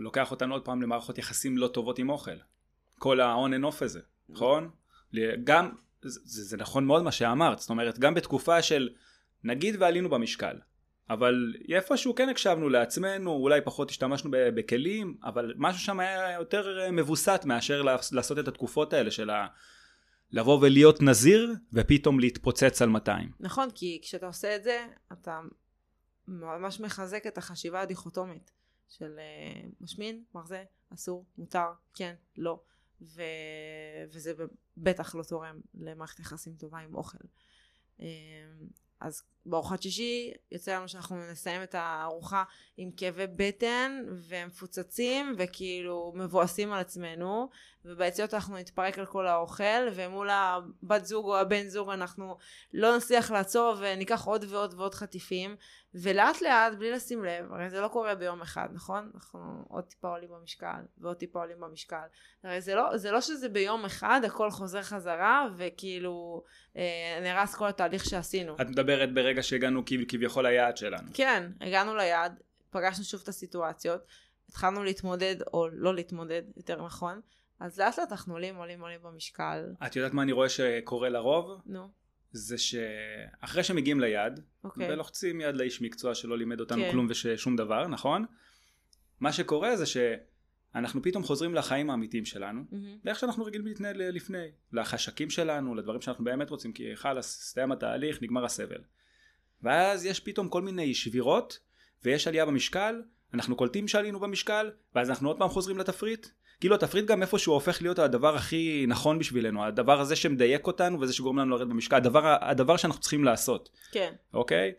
לוקח 0.00 0.30
אותנו 0.30 0.54
עוד 0.54 0.64
פעם 0.64 0.82
למערכות 0.82 1.18
יחסים 1.18 1.58
לא 1.58 1.68
טובות 1.68 1.98
עם 1.98 2.10
אוכל. 2.10 2.36
כל 2.98 3.20
ה-on 3.20 3.50
and 3.50 3.74
off 3.74 3.84
הזה, 3.84 4.00
נכון? 4.28 4.70
גם, 5.44 5.70
זה, 6.02 6.44
זה 6.44 6.56
נכון 6.56 6.84
מאוד 6.84 7.02
מה 7.02 7.12
שאמרת, 7.12 7.58
זאת 7.58 7.70
אומרת, 7.70 7.98
גם 7.98 8.14
בתקופה 8.14 8.62
של, 8.62 8.88
נגיד 9.44 9.76
ועלינו 9.78 10.10
במשקל, 10.10 10.56
אבל 11.10 11.54
איפשהו 11.68 12.14
כן 12.14 12.28
הקשבנו 12.28 12.68
לעצמנו, 12.68 13.30
אולי 13.30 13.60
פחות 13.60 13.90
השתמשנו 13.90 14.30
ב- 14.30 14.48
בכלים, 14.48 15.16
אבל 15.24 15.54
משהו 15.56 15.80
שם 15.80 16.00
היה 16.00 16.32
יותר 16.32 16.80
אה, 16.80 16.90
מבוסת 16.90 17.42
מאשר 17.44 17.82
לעשות 18.12 18.38
את 18.38 18.48
התקופות 18.48 18.92
האלה 18.92 19.10
של 19.10 19.30
ה... 19.30 19.46
לבוא 20.30 20.58
ולהיות 20.62 21.02
נזיר 21.02 21.54
ופתאום 21.72 22.20
להתפוצץ 22.20 22.82
על 22.82 22.88
200. 22.88 23.30
נכון, 23.40 23.68
כי 23.74 24.00
כשאתה 24.02 24.26
עושה 24.26 24.56
את 24.56 24.62
זה, 24.62 24.86
אתה 25.12 25.40
ממש 26.28 26.80
מחזק 26.80 27.26
את 27.26 27.38
החשיבה 27.38 27.80
הדיכוטומית 27.80 28.52
של 28.88 29.18
uh, 29.18 29.68
משמין, 29.80 30.24
מרזה, 30.34 30.64
אסור, 30.94 31.24
מותר, 31.38 31.72
כן, 31.94 32.14
לא. 32.36 32.60
ו... 33.00 33.22
וזה 34.12 34.32
בטח 34.76 35.14
לא 35.14 35.22
תורם 35.22 35.60
למערכת 35.74 36.20
יחסים 36.20 36.54
טובה 36.56 36.78
עם 36.78 36.94
אוכל. 36.94 37.18
אז 39.02 39.22
בארוחת 39.46 39.82
שישי 39.82 40.32
יוצא 40.52 40.76
לנו 40.76 40.88
שאנחנו 40.88 41.30
נסיים 41.30 41.62
את 41.62 41.74
הארוחה 41.74 42.44
עם 42.76 42.90
כאבי 42.96 43.26
בטן 43.36 44.04
ומפוצצים 44.08 45.34
וכאילו 45.38 46.12
מבואסים 46.16 46.72
על 46.72 46.80
עצמנו 46.80 47.48
וביציאות 47.84 48.34
אנחנו 48.34 48.56
נתפרק 48.56 48.98
על 48.98 49.06
כל 49.06 49.26
האוכל 49.26 49.88
ומול 49.94 50.28
הבת 50.30 51.04
זוג 51.04 51.26
או 51.26 51.36
הבן 51.36 51.68
זוג 51.68 51.90
אנחנו 51.90 52.36
לא 52.72 52.96
נצליח 52.96 53.30
לעצור 53.30 53.76
וניקח 53.80 54.24
עוד 54.24 54.44
ועוד 54.48 54.74
ועוד 54.74 54.94
חטיפים 54.94 55.56
ולאט 55.94 56.42
לאט 56.42 56.72
בלי 56.78 56.90
לשים 56.90 57.24
לב 57.24 57.52
הרי 57.52 57.70
זה 57.70 57.80
לא 57.80 57.88
קורה 57.88 58.14
ביום 58.14 58.42
אחד 58.42 58.68
נכון? 58.72 59.10
אנחנו 59.14 59.64
עוד 59.68 59.84
טיפה 59.84 60.08
עולים 60.08 60.28
במשקל 60.30 60.80
ועוד 60.98 61.16
טיפה 61.16 61.38
עולים 61.38 61.60
במשקל. 61.60 61.96
הרי 62.44 62.60
זה 62.60 62.74
לא, 62.74 62.96
זה 62.96 63.10
לא 63.10 63.20
שזה 63.20 63.48
ביום 63.48 63.84
אחד 63.84 64.20
הכל 64.24 64.50
חוזר 64.50 64.82
חזרה 64.82 65.48
וכאילו 65.56 66.42
אה, 66.76 67.18
נהרס 67.22 67.54
כל 67.54 67.68
התהליך 67.68 68.04
שעשינו. 68.04 68.54
את 68.60 68.68
מדברת 68.68 68.91
ברגע 69.14 69.42
שהגענו 69.42 69.82
כביכול 70.08 70.46
ליעד 70.46 70.76
שלנו. 70.76 71.08
כן, 71.14 71.50
הגענו 71.60 71.96
ליעד, 71.96 72.40
פגשנו 72.70 73.04
שוב 73.04 73.20
את 73.22 73.28
הסיטואציות, 73.28 74.06
התחלנו 74.48 74.84
להתמודד, 74.84 75.36
או 75.52 75.68
לא 75.72 75.94
להתמודד, 75.94 76.42
יותר 76.56 76.84
נכון, 76.84 77.20
אז 77.60 77.80
לאט 77.80 77.98
לאט 77.98 78.12
אנחנו 78.12 78.34
עולים, 78.34 78.56
עולים, 78.56 78.80
עולים 78.80 79.00
במשקל. 79.02 79.64
את 79.86 79.96
יודעת 79.96 80.14
מה 80.14 80.22
אני 80.22 80.32
רואה 80.32 80.48
שקורה 80.48 81.08
לרוב? 81.08 81.60
נו. 81.66 81.88
זה 82.32 82.58
שאחרי 82.58 83.64
שמגיעים 83.64 84.00
ליעד, 84.00 84.40
אוקיי. 84.64 84.92
ולוחצים 84.92 85.40
יד 85.40 85.56
לאיש 85.56 85.82
מקצוע 85.82 86.14
שלא 86.14 86.38
לימד 86.38 86.60
אותנו 86.60 86.82
כן. 86.82 86.90
כלום 86.90 87.06
ושום 87.08 87.56
דבר, 87.56 87.86
נכון? 87.86 88.24
מה 89.20 89.32
שקורה 89.32 89.76
זה 89.76 89.86
שאנחנו 90.72 91.02
פתאום 91.02 91.22
חוזרים 91.22 91.54
לחיים 91.54 91.90
האמיתיים 91.90 92.24
שלנו, 92.24 92.62
מהמם. 92.72 92.98
לאיך 93.04 93.18
שאנחנו 93.18 93.44
רגילים 93.44 93.66
להתנהל 93.66 93.96
לפני, 93.96 94.46
לחשקים 94.72 95.30
שלנו, 95.30 95.74
לדברים 95.74 96.00
שאנחנו 96.00 96.24
באמת 96.24 96.50
רוצים, 96.50 96.72
כי 96.72 96.96
חלאס, 96.96 97.42
הסתיים 97.42 97.72
התהליך, 97.72 98.22
נגמר 98.22 98.44
הסבל. 98.44 98.80
ואז 99.62 100.04
יש 100.04 100.20
פתאום 100.20 100.48
כל 100.48 100.62
מיני 100.62 100.94
שבירות, 100.94 101.58
ויש 102.04 102.26
עלייה 102.28 102.46
במשקל, 102.46 103.02
אנחנו 103.34 103.56
קולטים 103.56 103.88
שעלינו 103.88 104.20
במשקל, 104.20 104.70
ואז 104.94 105.10
אנחנו 105.10 105.28
עוד 105.28 105.38
פעם 105.38 105.48
חוזרים 105.48 105.78
לתפריט. 105.78 106.26
כאילו 106.60 106.74
התפריט 106.74 107.04
גם 107.06 107.22
איפשהו 107.22 107.52
הופך 107.52 107.82
להיות 107.82 107.98
הדבר 107.98 108.36
הכי 108.36 108.84
נכון 108.88 109.18
בשבילנו, 109.18 109.64
הדבר 109.64 110.00
הזה 110.00 110.16
שמדייק 110.16 110.66
אותנו 110.66 111.00
וזה 111.00 111.12
שגורם 111.12 111.38
לנו 111.38 111.50
לרדת 111.50 111.68
במשקל, 111.68 111.96
הדבר, 111.96 112.36
הדבר 112.40 112.76
שאנחנו 112.76 113.00
צריכים 113.00 113.24
לעשות, 113.24 113.68
כן, 113.92 114.12
אוקיי? 114.34 114.72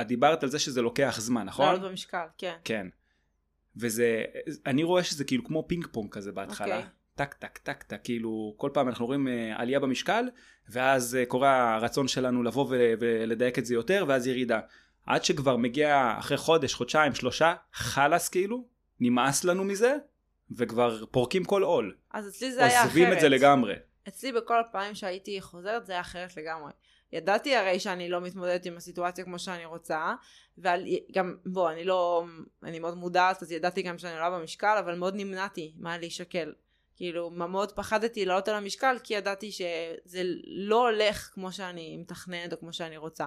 את 0.00 0.06
דיברת 0.06 0.42
על 0.42 0.48
זה 0.48 0.58
שזה 0.58 0.82
לוקח 0.82 1.16
זמן, 1.20 1.46
נכון? 1.46 1.66
לעלות 1.66 1.90
במשקל, 1.90 2.24
כן. 2.38 2.56
כן. 2.64 2.86
וזה, 3.76 4.24
אני 4.66 4.82
רואה 4.82 5.02
שזה 5.04 5.24
כאילו 5.24 5.44
כמו 5.44 5.64
פינג 5.68 5.86
פונג 5.86 6.10
כזה 6.10 6.32
בהתחלה. 6.32 6.76
אוקיי. 6.76 6.90
טק 7.14 7.34
טק 7.34 7.58
טק 7.58 7.82
טק, 7.82 8.00
כאילו 8.04 8.54
כל 8.56 8.70
פעם 8.74 8.88
אנחנו 8.88 9.06
רואים 9.06 9.28
אה, 9.28 9.52
עלייה 9.56 9.80
במשקל, 9.80 10.24
ואז 10.68 11.14
אה, 11.14 11.26
קורה 11.26 11.74
הרצון 11.74 12.08
שלנו 12.08 12.42
לבוא 12.42 12.66
ו- 12.70 12.92
ולדייק 13.00 13.58
את 13.58 13.66
זה 13.66 13.74
יותר, 13.74 14.04
ואז 14.08 14.26
ירידה. 14.26 14.60
עד 15.06 15.24
שכבר 15.24 15.56
מגיע 15.56 16.14
אחרי 16.18 16.36
חודש, 16.36 16.74
חודשיים, 16.74 17.14
שלושה, 17.14 17.54
חלאס 17.72 18.28
כאילו, 18.28 18.64
נמאס 19.00 19.44
לנו 19.44 19.64
מזה, 19.64 19.96
וכבר 20.50 21.06
פורקים 21.06 21.44
כל 21.44 21.62
עול. 21.62 21.96
אז 22.10 22.28
אצלי 22.28 22.52
זה 22.52 22.64
היה 22.64 22.78
אחרת. 22.78 22.84
עוזבים 22.84 23.12
את 23.12 23.20
זה 23.20 23.28
לגמרי. 23.28 23.74
אצלי 24.08 24.32
בכל 24.32 24.60
הפעמים 24.60 24.94
שהייתי 24.94 25.40
חוזרת 25.40 25.86
זה 25.86 25.92
היה 25.92 26.00
אחרת 26.00 26.36
לגמרי. 26.36 26.70
ידעתי 27.12 27.56
הרי 27.56 27.80
שאני 27.80 28.08
לא 28.08 28.20
מתמודדת 28.20 28.66
עם 28.66 28.76
הסיטואציה 28.76 29.24
כמו 29.24 29.38
שאני 29.38 29.64
רוצה, 29.64 30.14
וגם, 30.58 31.36
בוא, 31.46 31.70
אני 31.70 31.84
לא, 31.84 32.24
אני 32.62 32.78
מאוד 32.78 32.96
מודעת, 32.96 33.42
אז 33.42 33.52
ידעתי 33.52 33.82
גם 33.82 33.98
שאני 33.98 34.12
עולה 34.12 34.30
במשקל, 34.30 34.76
אבל 34.78 34.94
מאוד 34.94 35.14
נמנעתי 35.14 35.74
מה 35.78 35.98
להישקל. 35.98 36.52
כאילו, 36.96 37.30
מאוד 37.30 37.72
פחדתי 37.72 38.24
לעלות 38.24 38.48
על 38.48 38.54
המשקל, 38.54 38.96
כי 39.02 39.14
ידעתי 39.14 39.52
שזה 39.52 40.22
לא 40.46 40.88
הולך 40.88 41.30
כמו 41.34 41.52
שאני 41.52 41.96
מתכננת 41.96 42.52
או 42.52 42.58
כמו 42.58 42.72
שאני 42.72 42.96
רוצה. 42.96 43.26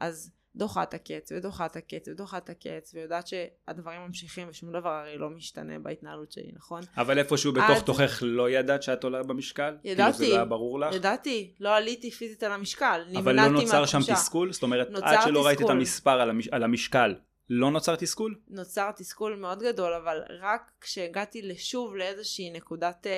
אז 0.00 0.30
דוחה 0.56 0.82
את 0.82 0.94
הקץ, 0.94 1.32
ודוחה 1.32 1.66
את 1.66 1.76
הקץ, 1.76 2.08
ודוחה 2.08 2.38
את 2.38 2.50
הקץ, 2.50 2.94
ויודעת 2.94 3.26
שהדברים 3.26 4.00
ממשיכים 4.00 4.48
ושום 4.50 4.72
דבר 4.72 4.88
הרי 4.88 5.18
לא 5.18 5.30
משתנה 5.30 5.78
בהתנהלות 5.78 6.32
שלי, 6.32 6.50
נכון? 6.56 6.82
אבל 6.96 7.18
איפשהו 7.18 7.52
בתוך 7.52 7.64
עד- 7.76 7.82
תוכך 7.82 8.18
לא 8.22 8.50
ידעת 8.50 8.82
שאת 8.82 9.04
עולה 9.04 9.22
במשקל? 9.22 9.76
ידעתי. 9.84 10.12
כאילו 10.12 10.28
זה 10.28 10.34
לא 10.34 10.34
היה 10.34 10.44
ברור 10.44 10.80
לך? 10.80 10.94
ידעתי, 10.94 11.54
לא 11.60 11.76
עליתי 11.76 12.10
פיזית 12.10 12.42
על 12.42 12.52
המשקל, 12.52 12.98
נמנעתי 13.06 13.18
אבל 13.18 13.36
מהתחושה. 13.36 13.56
לא 13.74 13.80
נוצר 13.80 13.86
שם 13.86 14.12
תסכול? 14.14 14.52
זאת 14.52 14.62
אומרת, 14.62 14.88
עד 15.02 15.18
שלא 15.24 15.46
ראית 15.46 15.56
את 15.58 15.62
תסכול. 15.62 15.76
המספר 15.76 16.20
על 16.20 16.30
המש- 16.30 16.48
על 16.52 16.62
המשקל, 16.62 17.14
לא 17.50 17.70
נוצר 17.70 17.96
תסכול? 17.96 18.34
נוצר 18.48 18.90
תסכול 18.96 19.36
מאוד 19.36 19.62
גדול, 19.62 19.92
אבל 19.94 20.18
רק 20.40 20.70
כשהגעתי 20.80 21.42
לשוב 21.42 21.96
לאיזושהי 21.96 22.50
נקודת 22.50 23.06
אה, 23.06 23.12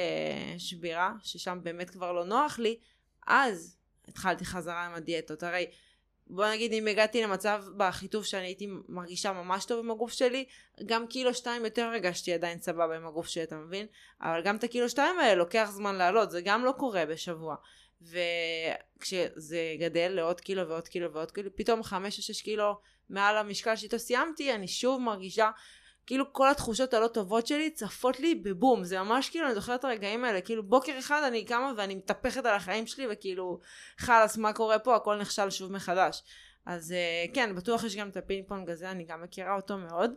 שבירה, 0.59 1.13
ששם 1.23 1.59
באמת 1.63 1.91
כבר 1.91 2.13
לא 2.13 2.25
נוח 2.25 2.59
לי, 2.59 2.77
אז 3.27 3.77
התחלתי 4.09 4.45
חזרה 4.45 4.87
עם 4.87 4.95
הדיאטות. 4.95 5.43
הרי 5.43 5.67
בוא 6.27 6.47
נגיד 6.47 6.73
אם 6.73 6.87
הגעתי 6.87 7.23
למצב 7.23 7.65
בחיטוב 7.77 8.25
שאני 8.25 8.47
הייתי 8.47 8.67
מרגישה 8.89 9.33
ממש 9.33 9.65
טוב 9.65 9.85
עם 9.85 9.91
הגוף 9.91 10.13
שלי, 10.13 10.45
גם 10.87 11.07
קילו 11.07 11.35
שתיים 11.35 11.65
יותר 11.65 11.83
הרגשתי 11.83 12.33
עדיין 12.33 12.59
סבבה 12.59 12.97
עם 12.97 13.07
הגוף 13.07 13.27
שלי, 13.27 13.43
אתה 13.43 13.57
מבין? 13.57 13.87
אבל 14.21 14.43
גם 14.43 14.57
את 14.57 14.65
הקילו 14.65 14.89
שתיים 14.89 15.19
האלה 15.19 15.35
לוקח 15.35 15.69
זמן 15.73 15.95
לעלות, 15.95 16.31
זה 16.31 16.41
גם 16.41 16.65
לא 16.65 16.73
קורה 16.79 17.07
בשבוע. 17.07 17.57
וכשזה 18.03 19.77
גדל 19.81 20.09
לעוד 20.09 20.41
קילו 20.41 20.69
ועוד 20.69 20.89
קילו 20.89 21.13
ועוד 21.13 21.31
קילו, 21.31 21.57
פתאום 21.57 21.83
חמש 21.83 22.19
או 22.19 22.23
שש 22.23 22.43
קילו 22.43 22.79
מעל 23.11 23.37
המשקל 23.37 23.77
שאיתו 23.77 23.99
סיימתי, 23.99 24.55
אני 24.55 24.69
שוב 24.69 25.01
מרגישה 25.01 25.51
כאילו 26.07 26.33
כל 26.33 26.51
התחושות 26.51 26.95
הלא 26.95 27.07
טובות 27.07 27.47
שלי 27.47 27.71
צפות 27.71 28.21
לי 28.21 28.35
בבום, 28.35 28.85
זה 28.85 28.99
ממש 28.99 29.31
כאילו, 29.31 29.47
אני 29.47 29.55
זוכרת 29.55 29.81
את 29.81 29.85
הרגעים 29.85 30.25
האלה, 30.25 30.41
כאילו 30.41 30.63
בוקר 30.63 30.99
אחד 30.99 31.23
אני 31.29 31.45
קמה 31.45 31.73
ואני 31.77 31.95
מתהפכת 31.95 32.47
על 32.47 32.55
החיים 32.55 32.87
שלי 32.87 33.07
וכאילו 33.11 33.61
חלאס 33.99 34.37
מה 34.37 34.53
קורה 34.53 34.79
פה, 34.79 34.97
הכל 34.97 35.17
נכשל 35.17 35.51
שוב 35.51 35.73
מחדש. 35.73 36.23
אז 36.67 36.93
אה, 36.93 37.25
כן, 37.35 37.55
בטוח 37.55 37.85
יש 37.85 37.97
גם 37.97 38.09
את 38.09 38.17
הפינג 38.17 38.45
פונג 38.49 38.71
הזה, 38.71 38.91
אני 38.91 39.05
גם 39.05 39.23
מכירה 39.23 39.57
אותו 39.57 39.79
מאוד. 39.79 40.11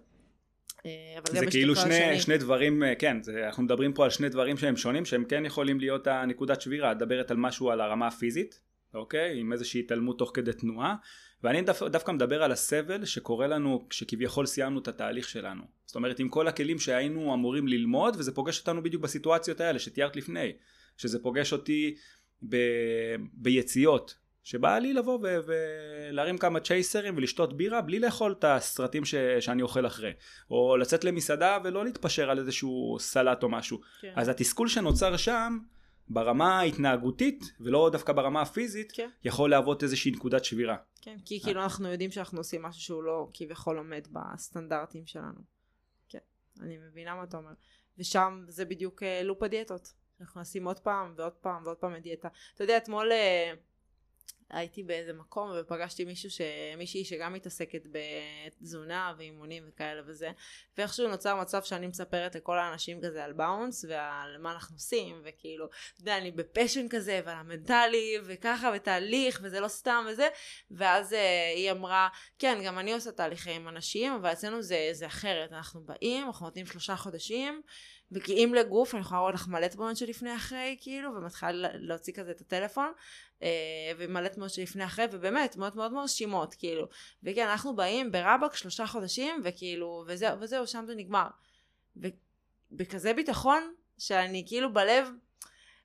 אה, 0.85 0.91
זה 1.31 1.45
כאילו 1.45 1.75
שני, 1.75 2.19
שני 2.19 2.37
דברים, 2.37 2.83
אה, 2.83 2.95
כן, 2.95 3.23
זה, 3.23 3.45
אנחנו 3.45 3.63
מדברים 3.63 3.93
פה 3.93 4.03
על 4.03 4.09
שני 4.09 4.29
דברים 4.29 4.57
שהם 4.57 4.77
שונים, 4.77 5.05
שהם 5.05 5.25
כן 5.25 5.45
יכולים 5.45 5.79
להיות 5.79 6.07
הנקודת 6.07 6.61
שבירה, 6.61 6.91
את 6.91 6.95
מדברת 6.95 7.31
על 7.31 7.37
משהו 7.37 7.71
על 7.71 7.81
הרמה 7.81 8.07
הפיזית, 8.07 8.59
אוקיי? 8.93 9.39
עם 9.39 9.53
איזושהי 9.53 9.79
התעלמות 9.79 10.19
תוך 10.19 10.31
כדי 10.33 10.53
תנועה, 10.53 10.95
ואני 11.43 11.61
דו, 11.61 11.89
דווקא 11.89 12.11
מדבר 12.11 12.43
על 12.43 12.51
הסבל 12.51 13.05
שקורה 13.05 13.47
לנו 13.47 13.85
כשכביכול 13.89 14.45
סיימנו 14.45 14.79
את 14.79 14.87
התהליך 14.87 15.29
שלנו. 15.29 15.63
זאת 15.85 15.95
אומרת 15.95 16.19
עם 16.19 16.29
כל 16.29 16.47
הכלים 16.47 16.79
שהיינו 16.79 17.33
אמורים 17.33 17.67
ללמוד 17.67 18.15
וזה 18.19 18.31
פוגש 18.35 18.59
אותנו 18.59 18.83
בדיוק 18.83 19.03
בסיטואציות 19.03 19.61
האלה 19.61 19.79
שתיארת 19.79 20.15
לפני. 20.15 20.53
שזה 20.97 21.19
פוגש 21.23 21.53
אותי 21.53 21.95
ב... 22.49 22.57
ביציאות. 23.33 24.15
שבא 24.43 24.77
לי 24.77 24.93
לבוא 24.93 25.19
ו... 25.23 25.37
ולהרים 25.47 26.37
כמה 26.37 26.59
צ'ייסרים 26.59 27.17
ולשתות 27.17 27.57
בירה 27.57 27.81
בלי 27.81 27.99
לאכול 27.99 28.31
את 28.39 28.43
הסרטים 28.43 29.05
ש... 29.05 29.15
שאני 29.39 29.61
אוכל 29.61 29.87
אחרי. 29.87 30.11
או 30.51 30.77
לצאת 30.77 31.03
למסעדה 31.03 31.57
ולא 31.63 31.85
להתפשר 31.85 32.29
על 32.29 32.39
איזשהו 32.39 32.97
סלט 32.99 33.43
או 33.43 33.49
משהו. 33.49 33.81
כן. 34.01 34.13
אז 34.15 34.29
התסכול 34.29 34.67
שנוצר 34.67 35.17
שם 35.17 35.57
ברמה 36.09 36.59
ההתנהגותית 36.59 37.43
ולא 37.59 37.89
דווקא 37.91 38.13
ברמה 38.13 38.41
הפיזית 38.41 38.91
כן. 38.91 39.09
יכול 39.23 39.49
להוות 39.49 39.83
איזושהי 39.83 40.11
נקודת 40.11 40.45
שבירה. 40.45 40.77
כן, 41.01 41.17
כי 41.25 41.39
כאילו 41.43 41.63
אנחנו 41.63 41.87
יודעים 41.87 42.11
שאנחנו 42.11 42.37
עושים 42.37 42.61
משהו 42.61 42.81
שהוא 42.81 43.03
לא 43.03 43.29
כביכול 43.33 43.77
עומד 43.77 44.07
בסטנדרטים 44.11 45.05
שלנו. 45.05 45.41
כן, 46.09 46.19
אני 46.61 46.77
מבינה 46.77 47.15
מה 47.15 47.23
אתה 47.23 47.37
אומר. 47.37 47.51
ושם 47.97 48.45
זה 48.47 48.65
בדיוק 48.65 49.03
אה, 49.03 49.23
לופ 49.23 49.43
הדיאטות. 49.43 49.93
אנחנו 50.21 50.41
נשים 50.41 50.67
עוד 50.67 50.79
פעם 50.79 51.13
ועוד 51.17 51.33
פעם 51.33 51.63
ועוד 51.65 51.77
פעם 51.77 51.97
דיאטה. 51.97 52.27
אתה 52.55 52.63
יודע, 52.63 52.77
אתמול 52.77 53.11
אה, 53.11 53.53
הייתי 54.49 54.83
באיזה 54.83 55.13
מקום 55.13 55.51
ופגשתי 55.59 56.05
מישהו 56.05 56.31
ש... 56.31 56.41
מישהי 56.77 57.05
שגם 57.05 57.33
מתעסקת 57.33 57.81
בתזונה 57.91 59.13
ואימונים 59.17 59.63
וכאלה 59.67 60.01
וזה 60.05 60.31
ואיכשהו 60.77 61.07
נוצר 61.07 61.35
מצב 61.35 61.63
שאני 61.63 61.87
מספרת 61.87 62.35
לכל 62.35 62.59
האנשים 62.59 63.01
כזה 63.01 63.23
על 63.23 63.33
באונס 63.33 63.85
ועל 63.89 64.37
מה 64.37 64.51
אנחנו 64.51 64.75
עושים 64.75 65.21
וכאילו 65.25 65.65
אתה 65.65 66.01
יודע 66.01 66.17
אני 66.17 66.31
בפשן 66.31 66.87
כזה 66.89 67.21
ועל 67.25 67.37
המנטלי 67.37 68.15
וככה 68.23 68.71
ותהליך 68.75 69.39
וזה 69.43 69.59
לא 69.59 69.67
סתם 69.67 70.05
וזה 70.09 70.27
ואז 70.71 71.13
uh, 71.13 71.15
היא 71.55 71.71
אמרה 71.71 72.09
כן 72.39 72.61
גם 72.65 72.79
אני 72.79 72.93
עושה 72.93 73.11
תהליכים 73.11 73.61
עם 73.61 73.67
אנשים 73.67 74.13
אבל 74.13 74.31
אצלנו 74.31 74.61
זה, 74.61 74.89
זה 74.91 75.07
אחרת 75.07 75.53
אנחנו 75.53 75.81
באים 75.81 76.27
אנחנו 76.27 76.45
נותנים 76.45 76.65
שלושה 76.65 76.95
חודשים 76.95 77.61
מגיעים 78.11 78.53
לגוף, 78.53 78.93
אני 78.93 79.01
יכולה 79.01 79.21
לראות 79.21 79.33
לך 79.33 79.47
מלא 79.47 79.67
תמונות 79.67 79.97
שלפני 79.97 80.35
אחרי, 80.35 80.77
כאילו, 80.81 81.15
ומתחילה 81.15 81.51
להוציא 81.73 82.13
כזה 82.13 82.31
את 82.31 82.41
הטלפון, 82.41 82.91
אה, 83.43 83.47
ומלא 83.97 84.27
תמונות 84.27 84.51
שלפני 84.51 84.85
אחרי, 84.85 85.05
ובאמת, 85.11 85.51
תמונות 85.51 85.75
מאוד 85.75 85.93
מרשימות, 85.93 86.53
כאילו. 86.53 86.87
וכן, 87.23 87.47
אנחנו 87.47 87.75
באים 87.75 88.11
ברבק 88.11 88.55
שלושה 88.55 88.87
חודשים, 88.87 89.41
וכאילו, 89.43 90.03
וזהו, 90.07 90.39
וזהו, 90.39 90.67
שם 90.67 90.83
זה 90.87 90.95
נגמר. 90.95 91.27
ובכזה 91.95 93.13
ביטחון, 93.13 93.73
שאני 93.97 94.43
כאילו 94.47 94.73
בלב, 94.73 95.07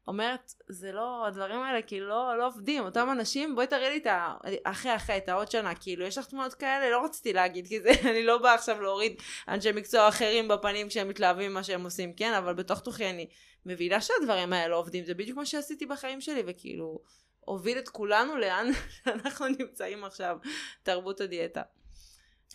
אומרת, 0.09 0.53
זה 0.69 0.93
לא, 0.93 1.27
הדברים 1.27 1.61
האלה 1.61 1.83
כאילו 1.83 2.09
לא, 2.09 2.39
לא 2.39 2.47
עובדים, 2.47 2.85
אותם 2.85 3.09
אנשים, 3.13 3.55
בואי 3.55 3.67
תראי 3.67 3.91
לי 3.91 3.97
את 3.97 4.07
ה... 4.07 4.35
אחרי 4.65 4.97
אחרי, 4.97 5.17
את 5.17 5.29
העוד 5.29 5.51
שנה, 5.51 5.75
כאילו, 5.75 6.07
יש 6.07 6.19
לך 6.19 6.27
תמונות 6.27 6.55
כאלה? 6.55 6.91
לא 6.91 7.05
רציתי 7.05 7.33
להגיד, 7.33 7.67
כי 7.67 7.81
זה, 7.81 7.91
אני 8.11 8.23
לא 8.23 8.39
באה 8.39 8.55
עכשיו 8.55 8.83
להוריד 8.83 9.13
אנשי 9.49 9.73
מקצוע 9.73 10.09
אחרים 10.09 10.49
בפנים 10.49 10.89
כשהם 10.89 11.09
מתלהבים 11.09 11.51
ממה 11.51 11.63
שהם 11.63 11.85
עושים, 11.85 12.13
כן? 12.13 12.33
אבל 12.33 12.55
בתוך 12.55 12.81
תוכי 12.81 13.11
אני 13.11 13.29
מבינה 13.67 14.01
שהדברים 14.01 14.53
האלה 14.53 14.69
לא 14.69 14.79
עובדים, 14.79 15.05
זה 15.05 15.15
בדיוק 15.15 15.39
מה 15.39 15.47
שעשיתי 15.47 15.87
בחיים 15.87 16.21
שלי, 16.21 16.43
וכאילו, 16.47 17.01
הוביל 17.41 17.79
את 17.79 17.89
כולנו 17.89 18.37
לאן 18.37 18.67
שאנחנו 19.05 19.47
נמצאים 19.47 20.05
עכשיו, 20.05 20.37
תרבות 20.83 21.21
הדיאטה. 21.21 21.63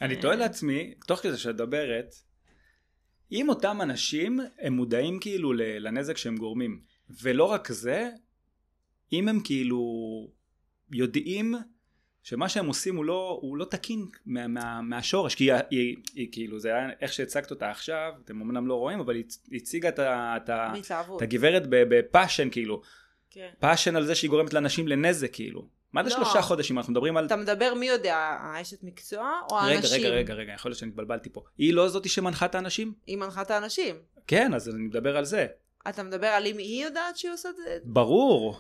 אני 0.01 0.21
תוהה 0.21 0.35
לעצמי, 0.35 0.93
תוך 1.07 1.19
כדי 1.19 1.37
שאת 1.37 1.53
מדברת, 1.53 2.15
אם 3.31 3.49
אותם 3.49 3.81
אנשים 3.81 4.39
הם 4.59 4.73
מודעים 4.73 5.19
כאילו 5.19 5.53
לנזק 5.53 6.17
שהם 6.17 6.37
גורמים 6.37 6.81
ולא 7.21 7.43
רק 7.43 7.71
זה, 7.71 8.09
אם 9.13 9.27
הם 9.27 9.39
כאילו 9.43 9.79
יודעים 10.91 11.55
שמה 12.23 12.49
שהם 12.49 12.65
עושים 12.65 12.95
הוא 12.95 13.05
לא, 13.05 13.39
הוא 13.41 13.57
לא 13.57 13.65
תקין 13.65 14.05
מה, 14.25 14.47
מה, 14.47 14.81
מהשורש, 14.81 15.35
כי 15.35 15.51
היא, 15.51 15.61
היא, 15.69 15.95
היא 16.13 16.27
כאילו 16.31 16.59
זה 16.59 16.69
היה 16.69 16.89
איך 17.01 17.13
שהצגת 17.13 17.51
אותה 17.51 17.69
עכשיו, 17.69 18.13
אתם 18.25 18.41
אמנם 18.41 18.67
לא 18.67 18.75
רואים, 18.75 18.99
אבל 18.99 19.15
היא 19.15 19.23
הציגה 19.53 19.89
את, 19.89 19.99
את, 19.99 20.49
את 21.15 21.21
הגברת 21.21 21.63
ב 21.69 21.79
passion 21.79 22.49
כאילו, 22.49 22.81
כן. 23.29 23.49
passion 23.59 23.95
על 23.95 24.05
זה 24.05 24.15
שהיא 24.15 24.29
גורמת 24.29 24.53
לאנשים 24.53 24.87
לנזק 24.87 25.33
כאילו. 25.33 25.79
מה 25.93 26.03
זה 26.03 26.09
לא. 26.09 26.15
שלושה 26.15 26.41
חודשים? 26.41 26.77
אנחנו 26.77 26.91
מדברים 26.91 27.17
על... 27.17 27.25
אתה 27.25 27.35
מדבר 27.35 27.73
מי 27.73 27.87
יודע, 27.87 28.15
האשת 28.15 28.83
מקצוע 28.83 29.39
או 29.51 29.59
האנשים? 29.59 29.99
רגע, 29.99 30.09
רגע, 30.09 30.15
רגע, 30.15 30.33
רגע, 30.33 30.53
יכול 30.53 30.69
להיות 30.69 30.79
שאני 30.79 30.89
התבלבלתי 30.89 31.29
פה. 31.29 31.43
היא 31.57 31.73
לא 31.73 31.89
זאתי 31.89 32.09
שמנחה 32.09 32.45
את 32.45 32.55
האנשים? 32.55 32.93
היא 33.07 33.17
מנחה 33.17 33.41
את 33.41 33.51
האנשים. 33.51 33.95
כן, 34.27 34.53
אז 34.53 34.69
אני 34.69 34.83
מדבר 34.83 35.17
על 35.17 35.25
זה. 35.25 35.47
אתה 35.87 36.03
מדבר 36.03 36.27
על 36.27 36.47
אם 36.47 36.57
היא 36.57 36.83
יודעת 36.85 37.17
שהיא 37.17 37.31
עושה 37.31 37.49
את 37.49 37.55
זה? 37.55 37.77
ברור. 37.83 38.59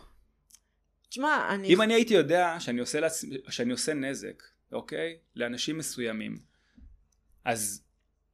תשמע, 1.09 1.47
אני... 1.49 1.67
אם 1.67 1.81
אני 1.81 1.93
הייתי 1.93 2.13
יודע 2.13 2.55
שאני 2.59 2.79
עושה, 2.79 2.99
לעצ... 2.99 3.25
שאני 3.49 3.71
עושה 3.71 3.93
נזק, 3.93 4.43
אוקיי? 4.71 5.17
לאנשים 5.35 5.77
מסוימים, 5.77 6.39
אז, 7.45 7.83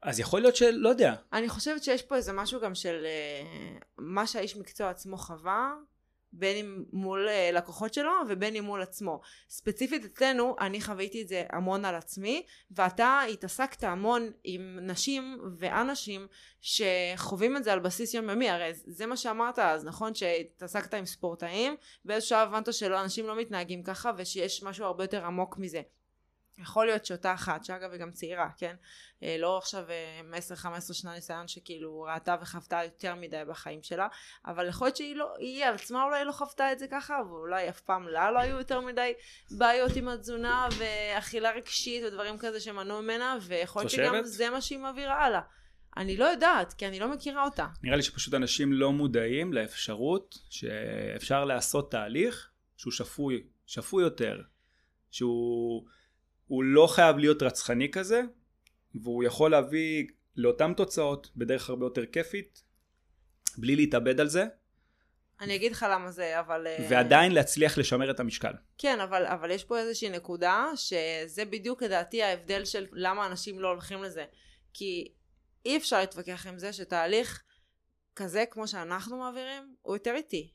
אז 0.01 0.19
יכול 0.19 0.41
להיות 0.41 0.55
שלא 0.55 0.89
יודע. 0.89 1.15
אני 1.33 1.49
חושבת 1.49 1.83
שיש 1.83 2.01
פה 2.01 2.15
איזה 2.15 2.33
משהו 2.33 2.61
גם 2.61 2.75
של 2.75 3.05
uh, 3.05 3.83
מה 3.97 4.27
שהאיש 4.27 4.57
מקצוע 4.57 4.89
עצמו 4.89 5.17
חווה, 5.17 5.73
בין 6.37 6.57
אם 6.57 6.83
מול 6.93 7.27
uh, 7.27 7.55
לקוחות 7.55 7.93
שלו 7.93 8.11
ובין 8.29 8.55
אם 8.55 8.63
מול 8.63 8.81
עצמו. 8.81 9.21
ספציפית 9.49 10.05
אצלנו, 10.05 10.55
אני 10.59 10.81
חוויתי 10.81 11.21
את 11.21 11.27
זה 11.27 11.43
המון 11.49 11.85
על 11.85 11.95
עצמי, 11.95 12.45
ואתה 12.71 13.21
התעסקת 13.31 13.83
המון 13.83 14.31
עם 14.43 14.79
נשים 14.81 15.39
ואנשים 15.57 16.27
שחווים 16.61 17.57
את 17.57 17.63
זה 17.63 17.73
על 17.73 17.79
בסיס 17.79 18.13
יומיומי, 18.13 18.49
הרי 18.49 18.71
זה 18.73 19.05
מה 19.05 19.17
שאמרת 19.17 19.59
אז, 19.59 19.85
נכון? 19.85 20.15
שהתעסקת 20.15 20.93
עם 20.93 21.05
ספורטאים, 21.05 21.75
באיזשהו 22.05 22.29
שלב 22.29 22.47
הבנת 22.47 22.73
שלא, 22.73 23.01
אנשים 23.01 23.27
לא 23.27 23.35
מתנהגים 23.37 23.83
ככה 23.83 24.11
ושיש 24.17 24.63
משהו 24.63 24.85
הרבה 24.85 25.03
יותר 25.03 25.25
עמוק 25.25 25.57
מזה. 25.57 25.81
יכול 26.57 26.85
להיות 26.85 27.05
שאותה 27.05 27.33
אחת, 27.33 27.65
שאגב 27.65 27.91
היא 27.91 27.99
גם 27.99 28.11
צעירה, 28.11 28.49
כן? 28.57 28.75
אה, 29.23 29.35
לא 29.39 29.57
עכשיו 29.57 29.85
10-15 30.63 30.65
אה, 30.65 30.81
שנה 30.93 31.13
ניסיון 31.13 31.47
שכאילו 31.47 32.01
ראתה 32.01 32.35
וחוותה 32.41 32.79
יותר 32.83 33.15
מדי 33.15 33.41
בחיים 33.47 33.83
שלה, 33.83 34.07
אבל 34.45 34.67
יכול 34.67 34.87
להיות 34.87 34.97
שהיא 34.97 35.15
לא, 35.15 35.33
היא 35.37 35.65
עצמה 35.65 36.03
אולי 36.03 36.25
לא 36.25 36.31
חוותה 36.31 36.71
את 36.71 36.79
זה 36.79 36.87
ככה, 36.91 37.19
ואולי 37.29 37.69
אף 37.69 37.79
פעם 37.79 38.07
לה 38.07 38.31
לא 38.31 38.39
היו 38.39 38.57
יותר 38.57 38.81
מדי 38.81 39.13
בעיות 39.51 39.95
עם 39.95 40.07
התזונה 40.07 40.67
ואכילה 40.77 41.51
רגשית 41.51 42.03
ודברים 42.03 42.37
כזה 42.37 42.59
שמנעו 42.59 43.01
ממנה, 43.01 43.37
ויכול 43.41 43.81
להיות 43.81 43.91
שגם 43.91 44.23
זה 44.23 44.49
מה 44.49 44.61
שהיא 44.61 44.79
מעבירה 44.79 45.25
הלאה. 45.25 45.41
אני 45.97 46.17
לא 46.17 46.25
יודעת, 46.25 46.73
כי 46.73 46.87
אני 46.87 46.99
לא 46.99 47.11
מכירה 47.11 47.45
אותה. 47.45 47.67
נראה 47.83 47.95
לי 47.95 48.03
שפשוט 48.03 48.33
אנשים 48.33 48.73
לא 48.73 48.91
מודעים 48.91 49.53
לאפשרות 49.53 50.37
שאפשר 50.49 51.45
לעשות 51.45 51.91
תהליך 51.91 52.49
שהוא 52.77 52.93
שפוי, 52.93 53.43
שפוי 53.65 54.03
יותר, 54.03 54.41
שהוא... 55.11 55.85
הוא 56.47 56.63
לא 56.63 56.87
חייב 56.87 57.17
להיות 57.17 57.43
רצחני 57.43 57.91
כזה, 57.91 58.21
והוא 58.95 59.23
יכול 59.23 59.51
להביא 59.51 60.07
לאותן 60.35 60.73
תוצאות 60.73 61.31
בדרך 61.35 61.69
הרבה 61.69 61.85
יותר 61.85 62.05
כיפית, 62.05 62.63
בלי 63.57 63.75
להתאבד 63.75 64.19
על 64.19 64.27
זה. 64.27 64.45
אני 65.41 65.55
אגיד 65.55 65.71
לך 65.71 65.85
למה 65.91 66.11
זה, 66.11 66.39
אבל... 66.39 66.67
אה, 66.67 66.87
ועדיין 66.89 67.31
להצליח 67.31 67.77
לשמר 67.77 68.11
את 68.11 68.19
המשקל. 68.19 68.51
כן, 68.77 68.99
אבל, 68.99 69.25
אבל 69.25 69.51
יש 69.51 69.63
פה 69.63 69.79
איזושהי 69.79 70.09
נקודה, 70.09 70.65
שזה 70.75 71.45
בדיוק 71.45 71.83
לדעתי 71.83 72.23
ההבדל 72.23 72.65
של 72.65 72.85
למה 72.91 73.25
אנשים 73.25 73.59
לא 73.59 73.67
הולכים 73.67 74.03
לזה. 74.03 74.25
כי 74.73 75.13
אי 75.65 75.77
אפשר 75.77 75.99
להתווכח 75.99 76.47
עם 76.47 76.59
זה 76.59 76.73
שתהליך 76.73 77.43
כזה, 78.15 78.43
כמו 78.51 78.67
שאנחנו 78.67 79.17
מעבירים, 79.17 79.75
הוא 79.81 79.95
יותר 79.95 80.13
איטי. 80.15 80.53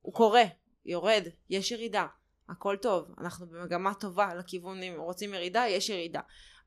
הוא 0.00 0.14
קורה, 0.14 0.44
יורד, 0.84 1.22
יש 1.50 1.70
ירידה. 1.70 2.06
הכל 2.48 2.76
טוב, 2.76 3.14
אנחנו 3.18 3.46
במגמה 3.46 3.94
טובה 3.94 4.34
לכיוון, 4.34 4.82
אם 4.82 4.94
רוצים 4.96 5.34
ירידה, 5.34 5.64
יש 5.68 5.88
ירידה. 5.88 6.20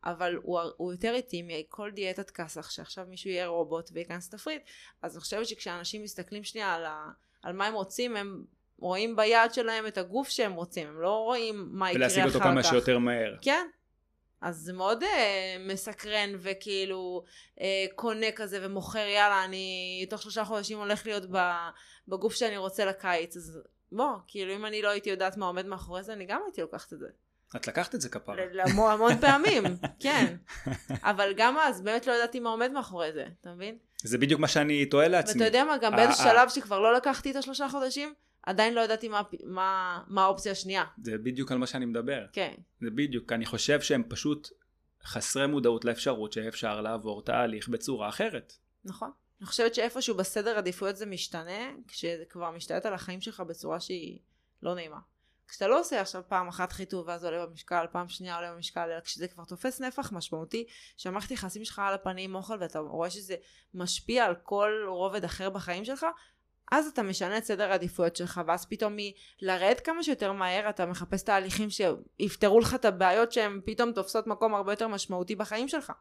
אבל 0.03 0.35
הוא, 0.43 0.59
הוא 0.77 0.91
יותר 0.91 1.13
איטי 1.15 1.41
מכל 1.45 1.91
דיאטת 1.91 2.29
כסח, 2.29 2.69
שעכשיו 2.69 3.05
מישהו 3.09 3.29
יהיה 3.29 3.47
רובוט 3.47 3.89
וייכנס 3.93 4.29
תפריט, 4.29 4.61
אז 5.01 5.15
אני 5.15 5.21
חושבת 5.21 5.47
שכשאנשים 5.47 6.03
מסתכלים 6.03 6.43
שנייה 6.43 6.73
על, 6.73 6.85
ה, 6.85 7.11
על 7.43 7.53
מה 7.53 7.67
הם 7.67 7.73
רוצים, 7.73 8.15
הם 8.15 8.43
רואים 8.77 9.15
ביעד 9.15 9.53
שלהם 9.53 9.87
את 9.87 9.97
הגוף 9.97 10.29
שהם 10.29 10.53
רוצים, 10.53 10.87
הם 10.87 11.01
לא 11.01 11.23
רואים 11.23 11.69
מה 11.71 11.91
יקרה 11.91 12.07
אחר 12.07 12.13
כך. 12.13 12.17
ולהשיג 12.17 12.35
אותו 12.35 12.45
כמה 12.49 12.63
שיותר 12.63 12.97
מהר. 12.97 13.35
כן. 13.41 13.67
אז 14.41 14.57
זה 14.57 14.73
מאוד 14.73 15.03
אה, 15.03 15.57
מסקרן 15.59 16.29
וכאילו 16.39 17.23
אה, 17.61 17.85
קונה 17.95 18.31
כזה 18.35 18.59
ומוכר 18.61 19.07
יאללה 19.07 19.45
אני 19.45 20.05
תוך 20.09 20.21
שלושה 20.21 20.45
חודשים 20.45 20.77
הולך 20.77 21.05
להיות 21.05 21.23
בגוף 22.07 22.33
שאני 22.35 22.57
רוצה 22.57 22.85
לקיץ 22.85 23.37
אז 23.37 23.59
בוא 23.91 24.17
כאילו 24.27 24.55
אם 24.55 24.65
אני 24.65 24.81
לא 24.81 24.89
הייתי 24.89 25.09
יודעת 25.09 25.37
מה 25.37 25.45
עומד 25.45 25.65
מאחורי 25.65 26.03
זה 26.03 26.13
אני 26.13 26.25
גם 26.25 26.41
הייתי 26.45 26.61
לוקחת 26.61 26.93
את 26.93 26.99
זה. 26.99 27.07
את 27.55 27.67
לקחת 27.67 27.95
את 27.95 28.01
זה 28.01 28.09
כפרה. 28.09 28.35
המון 28.91 29.17
פעמים, 29.21 29.63
כן. 29.99 30.35
אבל 31.11 31.33
גם 31.37 31.57
אז 31.57 31.81
באמת 31.81 32.07
לא 32.07 32.13
ידעתי 32.13 32.39
מה 32.39 32.49
עומד 32.49 32.71
מאחורי 32.71 33.13
זה, 33.13 33.25
אתה 33.41 33.53
מבין? 33.53 33.77
זה 34.03 34.17
בדיוק 34.17 34.39
מה 34.39 34.47
שאני 34.47 34.85
טועה 34.85 35.07
לעצמי. 35.07 35.33
ואתה 35.33 35.45
יודע 35.45 35.63
מה, 35.63 35.77
גם 35.77 35.95
באיזה 35.95 36.13
שלב 36.13 36.49
שכבר 36.49 36.79
לא 36.79 36.93
לקחתי 36.93 37.31
את 37.31 37.35
השלושה 37.35 37.69
חודשים, 37.69 38.13
עדיין 38.43 38.73
לא 38.73 38.81
ידעתי 38.81 39.07
מה, 39.07 39.21
מה, 39.43 39.99
מה 40.07 40.23
האופציה 40.23 40.51
השנייה. 40.51 40.83
זה 41.03 41.17
בדיוק 41.17 41.51
על 41.51 41.57
מה 41.57 41.67
שאני 41.67 41.85
מדבר. 41.85 42.25
כן. 42.33 42.53
זה 42.81 42.89
בדיוק, 42.89 43.31
אני 43.31 43.45
חושב 43.45 43.81
שהם 43.81 44.03
פשוט 44.09 44.49
חסרי 45.03 45.47
מודעות 45.47 45.85
לאפשרות 45.85 46.33
שאפשר 46.33 46.81
לעבור 46.81 47.21
תהליך 47.25 47.69
בצורה 47.69 48.09
אחרת. 48.09 48.53
נכון. 48.85 49.11
אני 49.39 49.47
חושבת 49.47 49.75
שאיפשהו 49.75 50.15
בסדר 50.15 50.57
עדיפויות 50.57 50.97
זה 50.97 51.05
משתנה, 51.05 51.71
כשזה 51.87 52.23
כבר 52.29 52.51
משתלט 52.51 52.85
על 52.85 52.93
החיים 52.93 53.21
שלך 53.21 53.39
בצורה 53.39 53.79
שהיא 53.79 54.19
לא 54.63 54.75
נעימה. 54.75 54.99
כשאתה 55.47 55.67
לא 55.67 55.79
עושה 55.79 56.01
עכשיו 56.01 56.23
פעם 56.27 56.47
אחת 56.47 56.71
חיטוב 56.71 57.07
ואז 57.07 57.25
עולה 57.25 57.45
במשקל, 57.45 57.85
פעם 57.91 58.09
שנייה 58.09 58.35
עולה 58.35 58.53
במשקל, 58.53 58.89
אלא 58.91 58.99
כשזה 58.99 59.27
כבר 59.27 59.43
תופס 59.43 59.81
נפח 59.81 60.11
משמעותי, 60.11 60.65
שהמערכת 60.97 61.31
יחסים 61.31 61.65
שלך 61.65 61.79
על 61.79 61.93
הפנים 61.93 62.35
אוכל 62.35 62.57
ואתה 62.59 62.79
רואה 62.79 63.09
שזה 63.09 63.35
משפיע 63.73 64.25
על 64.25 64.35
כל 64.43 64.71
רובד 64.87 65.23
אחר 65.23 65.49
בחיים 65.49 65.85
שלך, 65.85 66.05
אז 66.71 66.87
אתה 66.87 67.03
משנה 67.03 67.37
את 67.37 67.43
סדר 67.43 67.71
העדיפויות 67.71 68.15
שלך, 68.15 68.41
ואז 68.47 68.65
פתאום 68.65 68.95
מלרדת 69.41 69.79
כמה 69.79 70.03
שיותר 70.03 70.31
מהר 70.31 70.69
אתה 70.69 70.85
מחפש 70.85 71.23
תהליכים 71.23 71.69
שיפתרו 71.69 72.59
לך 72.59 72.75
את 72.75 72.85
הבעיות 72.85 73.31
שהן 73.31 73.61
פתאום 73.65 73.91
תופסות 73.91 74.27
מקום 74.27 74.55
הרבה 74.55 74.73
יותר 74.73 74.87
משמעותי 74.87 75.35
בחיים 75.35 75.67
שלך. 75.67 75.91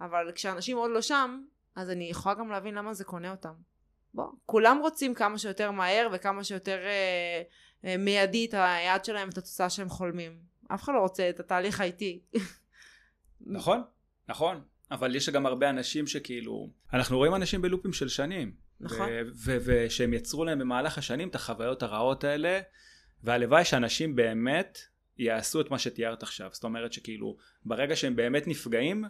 אבל 0.00 0.32
כשאנשים 0.34 0.76
עוד 0.76 0.90
לא 0.90 1.02
שם, 1.02 1.42
אז 1.76 1.90
אני 1.90 2.04
יכולה 2.04 2.34
גם 2.34 2.50
להבין 2.50 2.74
למה 2.74 2.94
זה 2.94 3.04
קונה 3.04 3.30
אותם. 3.30 3.52
בוא, 4.14 4.26
כולם 4.46 4.78
רוצים 4.82 5.14
כמה 5.14 5.38
שיותר 5.38 5.70
מהר 5.70 6.08
וכמה 6.12 6.44
שיותר 6.44 6.78
אה, 6.84 7.42
אה, 7.84 7.96
מיידי 7.96 8.46
את 8.46 8.54
היעד 8.54 9.04
שלהם 9.04 9.28
ואת 9.28 9.38
התוצאה 9.38 9.70
שהם 9.70 9.88
חולמים. 9.88 10.38
אף 10.74 10.82
אחד 10.82 10.92
לא 10.92 10.98
רוצה 10.98 11.30
את 11.30 11.40
התהליך 11.40 11.80
האיטי. 11.80 12.20
נכון, 13.40 13.82
נכון. 14.28 14.62
אבל 14.90 15.16
יש 15.16 15.28
גם 15.28 15.46
הרבה 15.46 15.70
אנשים 15.70 16.06
שכאילו, 16.06 16.70
אנחנו 16.92 17.16
רואים 17.16 17.34
אנשים 17.34 17.62
בלופים 17.62 17.92
של 17.92 18.08
שנים. 18.08 18.66
נכון. 18.80 19.08
ושהם 19.64 20.14
יצרו 20.14 20.44
להם 20.44 20.58
במהלך 20.58 20.98
השנים 20.98 21.28
את 21.28 21.34
החוויות 21.34 21.82
הרעות 21.82 22.24
האלה, 22.24 22.60
והלוואי 23.22 23.64
שאנשים 23.64 24.16
באמת 24.16 24.78
יעשו 25.18 25.60
את 25.60 25.70
מה 25.70 25.78
שתיארת 25.78 26.22
עכשיו. 26.22 26.50
זאת 26.52 26.64
אומרת 26.64 26.92
שכאילו, 26.92 27.36
ברגע 27.64 27.96
שהם 27.96 28.16
באמת 28.16 28.46
נפגעים, 28.46 29.04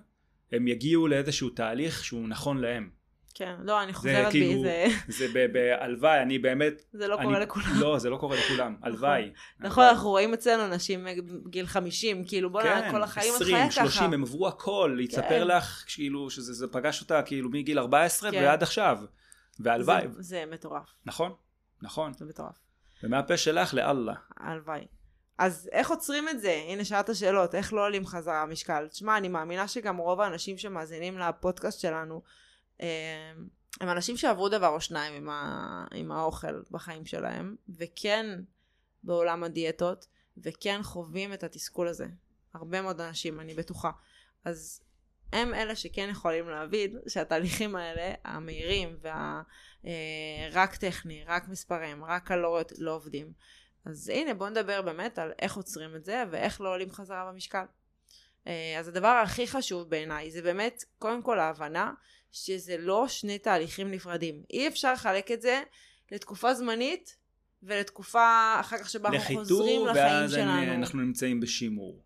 הם 0.52 0.68
יגיעו 0.68 1.08
לאיזשהו 1.08 1.50
תהליך 1.50 2.04
שהוא 2.04 2.28
נכון 2.28 2.58
להם. 2.60 2.90
כן, 3.38 3.54
לא, 3.62 3.82
אני 3.82 3.92
חוזרת 3.92 4.26
בי, 4.26 4.30
כאילו, 4.32 4.62
זה... 4.62 4.86
זה 5.08 5.26
בהלוואי, 5.52 6.22
אני 6.22 6.38
באמת... 6.38 6.82
זה 6.92 7.08
לא 7.08 7.14
אני, 7.14 7.24
קורה 7.24 7.38
לכולם. 7.38 7.66
לא, 7.80 7.98
זה 7.98 8.10
לא 8.10 8.16
קורה 8.16 8.36
לכולם, 8.36 8.72
נכון. 8.78 8.88
הלוואי. 8.88 9.32
נכון, 9.60 9.84
אנחנו 9.84 10.08
רואים 10.08 10.34
אצלנו 10.34 10.64
אנשים 10.64 11.06
בגיל 11.44 11.66
50, 11.66 12.24
כאילו 12.24 12.50
בוא'נה, 12.50 12.82
כן, 12.82 12.90
כל 12.90 13.02
החיים 13.02 13.32
את 13.36 13.42
חיה 13.42 13.70
ככה. 13.70 13.82
20, 13.82 13.90
30, 13.90 14.12
הם 14.12 14.22
עברו 14.22 14.48
הכל, 14.48 14.98
יספר 15.00 15.22
כן. 15.28 15.46
לך, 15.46 15.84
כאילו, 15.86 16.30
שזה 16.30 16.68
פגש 16.68 17.00
אותה 17.00 17.22
כאילו 17.22 17.50
מגיל 17.50 17.78
14 17.78 18.30
כן. 18.30 18.42
ועד 18.42 18.62
עכשיו. 18.62 18.98
והלוואי. 19.60 20.08
זה, 20.08 20.22
זה 20.22 20.44
מטורף. 20.52 20.94
נכון, 21.06 21.32
נכון. 21.82 22.12
זה 22.12 22.24
מטורף. 22.24 22.54
ומהפה 23.02 23.36
שלך 23.36 23.74
לאללה. 23.74 24.14
הלוואי. 24.36 24.86
אז 25.38 25.68
איך 25.72 25.90
עוצרים 25.90 26.28
את 26.28 26.40
זה? 26.40 26.62
הנה 26.68 26.84
שאלת 26.84 27.14
שאלות, 27.14 27.54
איך 27.54 27.72
לא 27.72 27.86
עולים 27.86 28.06
חזרה 28.06 28.42
המשקל? 28.42 28.88
תשמע, 28.88 29.16
אני 29.16 29.28
מאמינה 29.28 29.68
שגם 29.68 29.96
רוב 29.96 30.20
האנשים 30.20 30.58
שמאזינים 30.58 31.18
לפודקאסט 31.18 31.80
שלנו, 31.80 32.22
אה, 32.80 33.32
הם 33.80 33.88
אנשים 33.88 34.16
שעברו 34.16 34.48
דבר 34.48 34.68
או 34.68 34.80
שניים 34.80 35.14
עם, 35.14 35.28
ה... 35.28 35.86
עם 35.94 36.12
האוכל 36.12 36.62
בחיים 36.70 37.06
שלהם, 37.06 37.56
וכן 37.68 38.26
בעולם 39.02 39.44
הדיאטות, 39.44 40.06
וכן 40.38 40.82
חווים 40.82 41.32
את 41.32 41.44
התסכול 41.44 41.88
הזה. 41.88 42.06
הרבה 42.54 42.82
מאוד 42.82 43.00
אנשים, 43.00 43.40
אני 43.40 43.54
בטוחה. 43.54 43.90
אז 44.44 44.80
הם 45.32 45.54
אלה 45.54 45.76
שכן 45.76 46.08
יכולים 46.10 46.48
להבין 46.48 46.98
שהתהליכים 47.08 47.76
האלה, 47.76 48.14
המהירים 48.24 48.96
והרק 49.00 50.72
אה, 50.72 50.76
טכני, 50.80 51.24
רק 51.26 51.48
מספרים, 51.48 52.04
רק 52.04 52.26
קלוריות, 52.26 52.72
לא 52.78 52.94
עובדים. 52.94 53.32
אז 53.86 54.08
הנה 54.08 54.34
בואו 54.34 54.50
נדבר 54.50 54.82
באמת 54.82 55.18
על 55.18 55.32
איך 55.38 55.56
עוצרים 55.56 55.96
את 55.96 56.04
זה 56.04 56.24
ואיך 56.30 56.60
לא 56.60 56.74
עולים 56.74 56.90
חזרה 56.90 57.30
במשקל. 57.32 57.64
אה, 58.46 58.76
אז 58.78 58.88
הדבר 58.88 59.20
הכי 59.24 59.46
חשוב 59.46 59.90
בעיניי 59.90 60.30
זה 60.30 60.42
באמת 60.42 60.84
קודם 60.98 61.22
כל 61.22 61.38
ההבנה 61.38 61.92
שזה 62.32 62.76
לא 62.78 63.08
שני 63.08 63.38
תהליכים 63.38 63.90
נפרדים. 63.90 64.42
אי 64.50 64.68
אפשר 64.68 64.92
לחלק 64.92 65.30
את 65.30 65.42
זה 65.42 65.62
לתקופה 66.12 66.54
זמנית 66.54 67.16
ולתקופה 67.62 68.56
אחר 68.60 68.78
כך 68.78 68.90
שבה 68.90 69.08
אנחנו 69.08 69.34
חוזרים 69.34 69.86
לחיים 69.86 70.28
שלנו. 70.28 70.50
לחיתור 70.50 70.68
ואז 70.68 70.78
אנחנו 70.78 71.00
נמצאים 71.00 71.40
בשימור. 71.40 72.02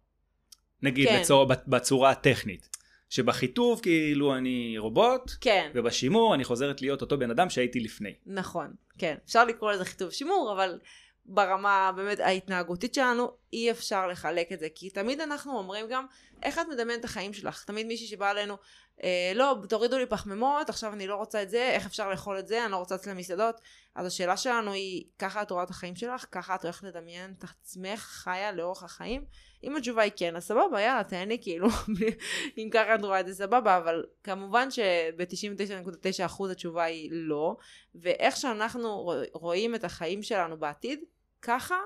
נגיד 0.82 1.08
כן. 1.08 1.20
בצורה, 1.20 1.56
בצורה 1.66 2.10
הטכנית. 2.10 2.68
שבחיטוב 3.10 3.80
כאילו 3.82 4.36
אני 4.36 4.78
רובוט, 4.78 5.30
כן. 5.40 5.70
ובשימור 5.74 6.34
אני 6.34 6.44
חוזרת 6.44 6.82
להיות 6.82 7.00
אותו 7.00 7.18
בן 7.18 7.30
אדם 7.30 7.50
שהייתי 7.50 7.80
לפני. 7.80 8.14
נכון, 8.26 8.72
כן. 8.98 9.14
אפשר 9.24 9.44
לקרוא 9.44 9.72
לזה 9.72 9.84
חיטוב 9.84 10.10
שימור, 10.10 10.52
אבל 10.56 10.78
ברמה 11.26 11.92
באמת 11.96 12.20
ההתנהגותית 12.20 12.94
שלנו 12.94 13.32
אי 13.52 13.70
אפשר 13.70 14.06
לחלק 14.06 14.52
את 14.52 14.60
זה. 14.60 14.68
כי 14.74 14.90
תמיד 14.90 15.20
אנחנו 15.20 15.58
אומרים 15.58 15.86
גם 15.88 16.06
איך 16.42 16.58
את 16.58 16.66
מדמיינת 16.70 17.00
את 17.00 17.04
החיים 17.04 17.32
שלך? 17.32 17.64
תמיד 17.64 17.86
מישהי 17.86 18.06
שבאה 18.06 18.30
אלינו 18.30 18.56
אה, 19.04 19.32
לא 19.34 19.56
תורידו 19.68 19.98
לי 19.98 20.06
פחמימות 20.06 20.68
עכשיו 20.68 20.92
אני 20.92 21.06
לא 21.06 21.16
רוצה 21.16 21.42
את 21.42 21.50
זה 21.50 21.70
איך 21.70 21.86
אפשר 21.86 22.10
לאכול 22.10 22.38
את 22.38 22.46
זה? 22.46 22.64
אני 22.64 22.72
לא 22.72 22.76
רוצה 22.76 22.94
לצאת 22.94 23.06
למסעדות. 23.06 23.60
אז 23.94 24.06
השאלה 24.06 24.36
שלנו 24.36 24.72
היא 24.72 25.04
ככה 25.18 25.42
את 25.42 25.50
רואה 25.50 25.62
את 25.62 25.70
החיים 25.70 25.96
שלך? 25.96 26.26
ככה 26.32 26.54
את 26.54 26.62
הולכת 26.62 26.82
לדמיין 26.82 27.34
את 27.38 27.44
עצמך 27.44 28.00
חיה 28.00 28.52
לאורך 28.52 28.82
החיים? 28.82 29.24
אם 29.64 29.76
התשובה 29.76 30.02
היא 30.02 30.12
כן 30.16 30.36
אז 30.36 30.44
סבבה 30.44 30.80
יאללה 30.80 31.04
תהני 31.04 31.38
כאילו 31.42 31.68
אם 32.58 32.68
ככה 32.72 32.94
את 32.94 33.04
רואה 33.04 33.20
את 33.20 33.26
זה 33.26 33.34
סבבה 33.34 33.76
אבל 33.76 34.04
כמובן 34.24 34.70
שב-99.9% 34.70 36.50
התשובה 36.50 36.84
היא 36.84 37.08
לא. 37.12 37.56
ואיך 37.94 38.36
שאנחנו 38.36 39.12
רואים 39.32 39.74
את 39.74 39.84
החיים 39.84 40.22
שלנו 40.22 40.58
בעתיד 40.58 41.00
ככה, 41.42 41.76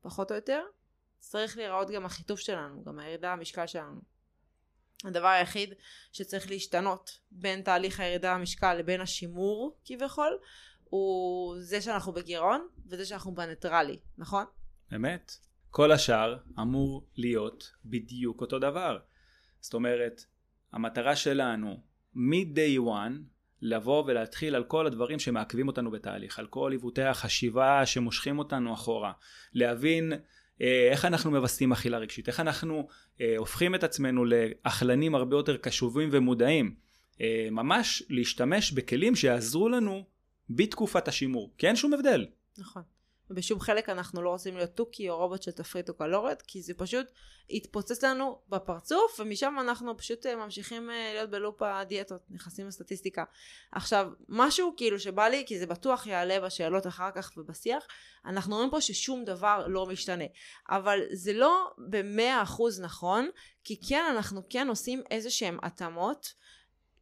פחות 0.00 0.30
או 0.30 0.36
יותר, 0.36 0.62
צריך 1.18 1.56
להיראות 1.56 1.90
גם 1.90 2.06
החיתוף 2.06 2.40
שלנו, 2.40 2.84
גם 2.84 2.98
הירידה 2.98 3.36
במשקל 3.36 3.66
שלנו. 3.66 4.17
הדבר 5.04 5.28
היחיד 5.28 5.74
שצריך 6.12 6.50
להשתנות 6.50 7.10
בין 7.30 7.62
תהליך 7.62 8.00
הירידה 8.00 8.34
במשקל 8.34 8.74
לבין 8.74 9.00
השימור 9.00 9.78
כביכול, 9.84 10.38
הוא 10.84 11.56
זה 11.60 11.80
שאנחנו 11.80 12.12
בגירעון 12.12 12.68
וזה 12.86 13.04
שאנחנו 13.04 13.34
בניטרלי, 13.34 13.98
נכון? 14.18 14.44
אמת. 14.94 15.32
כל 15.70 15.92
השאר 15.92 16.36
אמור 16.60 17.06
להיות 17.16 17.72
בדיוק 17.84 18.40
אותו 18.40 18.58
דבר. 18.58 18.98
זאת 19.60 19.74
אומרת, 19.74 20.24
המטרה 20.72 21.16
שלנו 21.16 21.82
מ-day 22.14 22.78
one 22.78 23.12
לבוא 23.60 24.04
ולהתחיל 24.06 24.54
על 24.54 24.64
כל 24.64 24.86
הדברים 24.86 25.18
שמעכבים 25.18 25.68
אותנו 25.68 25.90
בתהליך, 25.90 26.38
על 26.38 26.46
כל 26.46 26.72
עיוותי 26.72 27.02
החשיבה 27.02 27.86
שמושכים 27.86 28.38
אותנו 28.38 28.74
אחורה, 28.74 29.12
להבין 29.52 30.12
איך 30.60 31.04
אנחנו 31.04 31.30
מווסתים 31.30 31.72
אכילה 31.72 31.98
רגשית, 31.98 32.28
איך 32.28 32.40
אנחנו 32.40 32.88
אה, 33.20 33.34
הופכים 33.36 33.74
את 33.74 33.84
עצמנו 33.84 34.24
לאכלנים 34.24 35.14
הרבה 35.14 35.36
יותר 35.36 35.56
קשובים 35.56 36.08
ומודעים, 36.12 36.74
אה, 37.20 37.48
ממש 37.50 38.02
להשתמש 38.08 38.72
בכלים 38.72 39.16
שיעזרו 39.16 39.68
לנו 39.68 40.04
בתקופת 40.50 41.08
השימור, 41.08 41.54
כי 41.58 41.66
אין 41.66 41.76
שום 41.76 41.94
הבדל. 41.94 42.26
נכון. 42.58 42.82
ובשום 43.30 43.60
חלק 43.60 43.88
אנחנו 43.88 44.22
לא 44.22 44.30
רוצים 44.30 44.56
להיות 44.56 44.70
תוכי 44.70 45.08
או 45.10 45.16
רובוט 45.16 45.42
של 45.42 45.50
תפריט 45.50 45.88
או 45.88 45.94
קלוריות, 45.94 46.42
כי 46.42 46.62
זה 46.62 46.74
פשוט 46.74 47.06
יתפוצץ 47.50 48.04
לנו 48.04 48.38
בפרצוף, 48.48 49.20
ומשם 49.20 49.56
אנחנו 49.60 49.96
פשוט 49.96 50.26
אה, 50.26 50.36
ממשיכים 50.36 50.90
אה, 50.90 51.10
להיות 51.14 51.30
בלופ 51.30 51.62
הדיאטות, 51.62 52.20
נכנסים 52.30 52.66
לסטטיסטיקה. 52.66 53.24
עכשיו, 53.72 54.10
משהו 54.28 54.74
כאילו 54.76 54.98
שבא 54.98 55.28
לי, 55.28 55.44
כי 55.46 55.58
זה 55.58 55.66
בטוח 55.66 56.06
יעלה 56.06 56.40
בשאלות 56.40 56.86
אחר 56.86 57.10
כך 57.10 57.32
ובשיח, 57.36 57.86
אנחנו 58.26 58.56
רואים 58.56 58.70
פה 58.70 58.80
ששום 58.80 59.24
דבר 59.24 59.64
לא 59.68 59.86
משתנה. 59.86 60.24
אבל 60.70 61.00
זה 61.12 61.32
לא 61.32 61.70
במאה 61.90 62.42
אחוז 62.42 62.80
נכון, 62.80 63.28
כי 63.64 63.80
כן, 63.88 64.04
אנחנו 64.10 64.42
כן 64.50 64.68
עושים 64.68 65.02
איזה 65.10 65.30
שהם 65.30 65.58
התאמות 65.62 66.32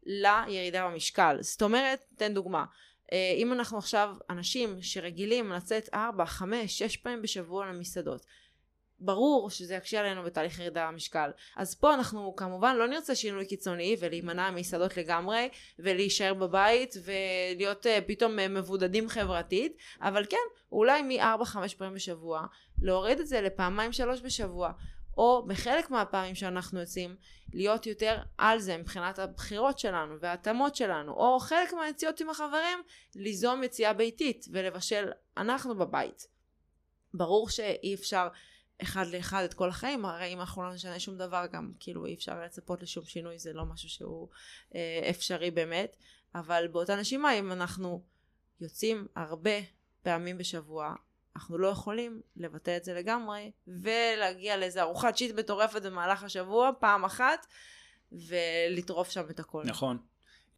לירידה 0.07 0.87
במשקל. 0.87 1.39
זאת 1.41 1.63
אומרת, 1.63 2.05
תן 2.17 2.35
דוגמה. 2.35 2.65
אה, 3.13 3.33
אם 3.37 3.53
אנחנו 3.53 3.79
עכשיו 3.79 4.17
אנשים 4.31 4.83
שרגילים 4.83 5.53
לצאת 5.53 5.89
4, 5.95 6.27
5, 6.27 6.79
6 6.79 6.97
פעמים 6.97 7.23
בשבוע 7.23 7.67
למסעדות, 7.67 8.27
ברור 8.99 9.51
שזה 9.51 9.75
יקשה 9.75 10.01
עלינו 10.01 10.23
בתהליך 10.23 10.59
ירידה 10.59 10.89
במשקל. 10.93 11.31
אז 11.57 11.75
פה 11.75 11.95
אנחנו 11.95 12.37
כמובן 12.37 12.77
לא 12.77 12.89
נרצה 12.89 13.15
שינוי 13.15 13.47
קיצוני 13.47 13.97
ולהימנע 14.01 14.51
ממסעדות 14.51 14.97
לגמרי 14.97 15.49
ולהישאר 15.79 16.35
בבית 16.35 16.95
ולהיות 17.05 17.87
uh, 17.87 17.89
פתאום 18.07 18.39
uh, 18.39 18.43
מבודדים 18.49 19.09
חברתית, 19.09 19.77
אבל 20.01 20.25
כן, 20.31 20.37
אולי 20.73 21.03
מ-4-5 21.03 21.57
פעמים 21.79 21.95
בשבוע, 21.95 22.47
להוריד 22.83 23.21
את 23.21 23.27
זה 23.27 23.41
לפעמיים 23.41 23.93
שלוש 23.93 24.21
בשבוע. 24.21 24.73
או 25.17 25.45
בחלק 25.47 25.91
מהפעמים 25.91 26.35
שאנחנו 26.35 26.81
יוצאים, 26.81 27.17
להיות 27.53 27.87
יותר 27.87 28.23
על 28.39 28.59
זה 28.59 28.77
מבחינת 28.77 29.19
הבחירות 29.19 29.79
שלנו 29.79 30.21
וההתאמות 30.21 30.77
שלנו, 30.77 31.13
או 31.13 31.39
חלק 31.41 31.73
מהיציאות 31.73 32.21
עם 32.21 32.31
החברים, 32.31 32.79
ליזום 33.15 33.63
יציאה 33.63 33.93
ביתית 33.93 34.47
ולבשל 34.53 35.09
אנחנו 35.37 35.79
בבית. 35.79 36.27
ברור 37.15 37.49
שאי 37.49 37.95
אפשר 37.95 38.29
אחד 38.83 39.07
לאחד 39.07 39.43
את 39.45 39.55
כל 39.55 39.69
החיים, 39.69 40.05
הרי 40.05 40.33
אם 40.33 40.41
אנחנו 40.41 40.63
לא 40.63 40.75
נשנה 40.75 41.01
שום 41.01 41.19
דבר 41.19 41.45
גם 41.53 41.73
כאילו 41.81 42.07
אי 42.07 42.15
אפשר 42.15 42.43
לצפות 42.45 42.83
לשום 42.83 43.05
שינוי, 43.05 43.39
זה 43.39 43.53
לא 43.53 43.65
משהו 43.65 43.89
שהוא 43.89 44.29
אה, 44.75 45.07
אפשרי 45.11 45.51
באמת, 45.51 45.97
אבל 46.35 46.69
באותה 46.73 46.97
נשימה 46.97 47.39
אם 47.39 47.53
אנחנו 47.53 48.03
יוצאים 48.61 49.07
הרבה 49.17 49.51
פעמים 50.03 50.39
בשבוע, 50.39 50.95
אנחנו 51.37 51.59
לא 51.59 51.69
יכולים 51.69 52.21
לבטא 52.37 52.77
את 52.77 52.85
זה 52.85 52.95
לגמרי 52.95 53.51
ולהגיע 53.67 54.57
לאיזה 54.57 54.83
ארוחת 54.83 55.17
שיט 55.17 55.39
מטורפת 55.39 55.83
במהלך 55.83 56.25
השבוע 56.25 56.71
פעם 56.81 57.05
אחת 57.05 57.47
ולטרוף 58.13 59.11
שם 59.11 59.25
את 59.31 59.41
הכל. 59.41 59.63
נכון. 59.65 59.99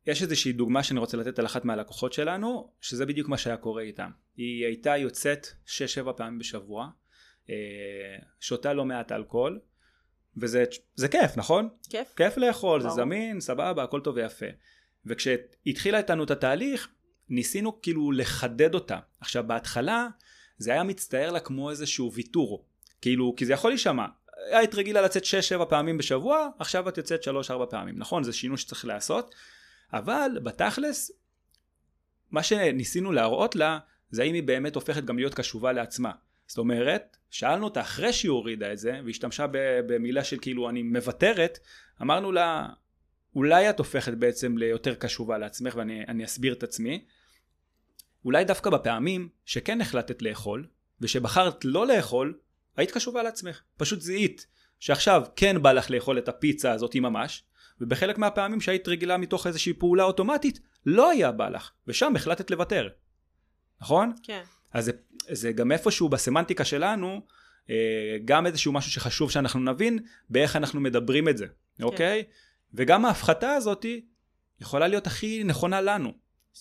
יש 0.06 0.22
איזושהי 0.22 0.52
דוגמה 0.52 0.82
שאני 0.82 1.00
רוצה 1.00 1.16
לתת 1.16 1.38
על 1.38 1.46
אחת 1.46 1.64
מהלקוחות 1.64 2.12
שלנו, 2.12 2.72
שזה 2.80 3.06
בדיוק 3.06 3.28
מה 3.28 3.38
שהיה 3.38 3.56
קורה 3.56 3.82
איתם. 3.82 4.10
היא 4.36 4.66
הייתה 4.66 4.96
יוצאת 4.96 5.46
6-7 5.66 6.12
פעמים 6.16 6.38
בשבוע, 6.38 6.88
אה, 7.50 7.54
שותה 8.40 8.72
לא 8.72 8.84
מעט 8.84 9.12
אלכוהול, 9.12 9.60
וזה 10.36 10.64
זה 10.94 11.08
כיף, 11.08 11.36
נכון? 11.36 11.68
כיף. 11.90 12.14
כיף 12.16 12.36
לאכול, 12.36 12.80
ברור. 12.80 12.94
זה 12.94 13.02
זמין, 13.02 13.40
סבבה, 13.40 13.82
הכל 13.82 14.00
טוב 14.00 14.16
ויפה. 14.16 14.46
וכשהתחילה 15.06 15.98
איתנו 15.98 16.24
את 16.24 16.30
התהליך, 16.30 16.88
ניסינו 17.28 17.82
כאילו 17.82 18.12
לחדד 18.12 18.74
אותה. 18.74 18.98
עכשיו 19.20 19.44
בהתחלה 19.46 20.08
זה 20.58 20.72
היה 20.72 20.82
מצטער 20.82 21.30
לה 21.30 21.40
כמו 21.40 21.70
איזשהו 21.70 22.12
ויתור. 22.12 22.64
כאילו, 23.00 23.34
כי 23.36 23.46
זה 23.46 23.52
יכול 23.52 23.70
להישמע. 23.70 24.06
היית 24.50 24.74
רגילה 24.74 25.02
לצאת 25.02 25.22
6-7 25.60 25.64
פעמים 25.64 25.98
בשבוע, 25.98 26.48
עכשיו 26.58 26.88
את 26.88 26.98
יוצאת 26.98 27.24
3-4 27.24 27.28
פעמים. 27.70 27.98
נכון, 27.98 28.24
זה 28.24 28.32
שינוי 28.32 28.56
שצריך 28.58 28.84
לעשות, 28.84 29.34
אבל 29.92 30.30
בתכלס, 30.42 31.10
מה 32.30 32.42
שניסינו 32.42 33.12
להראות 33.12 33.56
לה, 33.56 33.78
זה 34.10 34.22
האם 34.22 34.34
היא 34.34 34.42
באמת 34.42 34.74
הופכת 34.74 35.04
גם 35.04 35.18
להיות 35.18 35.34
קשובה 35.34 35.72
לעצמה. 35.72 36.12
זאת 36.46 36.58
אומרת, 36.58 37.16
שאלנו 37.30 37.64
אותה 37.64 37.80
אחרי 37.80 38.12
שהיא 38.12 38.30
הורידה 38.30 38.72
את 38.72 38.78
זה, 38.78 39.00
והשתמשה 39.04 39.46
במילה 39.86 40.24
של 40.24 40.38
כאילו 40.40 40.68
אני 40.68 40.82
מוותרת, 40.82 41.58
אמרנו 42.02 42.32
לה, 42.32 42.68
אולי 43.34 43.70
את 43.70 43.78
הופכת 43.78 44.12
בעצם 44.12 44.58
ליותר 44.58 44.94
קשובה 44.94 45.38
לעצמך, 45.38 45.74
ואני 45.76 46.24
אסביר 46.24 46.52
את 46.52 46.62
עצמי. 46.62 47.04
אולי 48.24 48.44
דווקא 48.44 48.70
בפעמים 48.70 49.28
שכן 49.44 49.80
החלטת 49.80 50.22
לאכול, 50.22 50.66
ושבחרת 51.00 51.64
לא 51.64 51.86
לאכול, 51.86 52.38
היית 52.76 52.90
קשובה 52.90 53.22
לעצמך. 53.22 53.62
פשוט 53.76 54.00
זיהית 54.00 54.46
שעכשיו 54.80 55.22
כן 55.36 55.62
בא 55.62 55.72
לך 55.72 55.90
לאכול 55.90 56.18
את 56.18 56.28
הפיצה 56.28 56.72
הזאת 56.72 56.96
ממש, 56.96 57.44
ובחלק 57.80 58.18
מהפעמים 58.18 58.60
שהיית 58.60 58.88
רגילה 58.88 59.16
מתוך 59.16 59.46
איזושהי 59.46 59.72
פעולה 59.72 60.04
אוטומטית, 60.04 60.60
לא 60.86 61.10
היה 61.10 61.32
בא 61.32 61.48
לך, 61.48 61.70
ושם 61.86 62.16
החלטת 62.16 62.50
לוותר. 62.50 62.88
נכון? 63.80 64.12
כן. 64.22 64.42
אז 64.72 64.84
זה, 64.84 64.92
זה 65.28 65.52
גם 65.52 65.72
איפשהו 65.72 66.08
בסמנטיקה 66.08 66.64
שלנו, 66.64 67.20
אה, 67.70 68.16
גם 68.24 68.46
איזשהו 68.46 68.72
משהו 68.72 68.90
שחשוב 68.90 69.30
שאנחנו 69.30 69.60
נבין 69.60 69.98
באיך 70.30 70.56
אנחנו 70.56 70.80
מדברים 70.80 71.28
את 71.28 71.38
זה, 71.38 71.46
כן. 71.46 71.84
אוקיי? 71.84 72.24
וגם 72.74 73.04
ההפחתה 73.04 73.50
הזאת 73.50 73.86
יכולה 74.60 74.88
להיות 74.88 75.06
הכי 75.06 75.44
נכונה 75.44 75.80
לנו. 75.80 76.12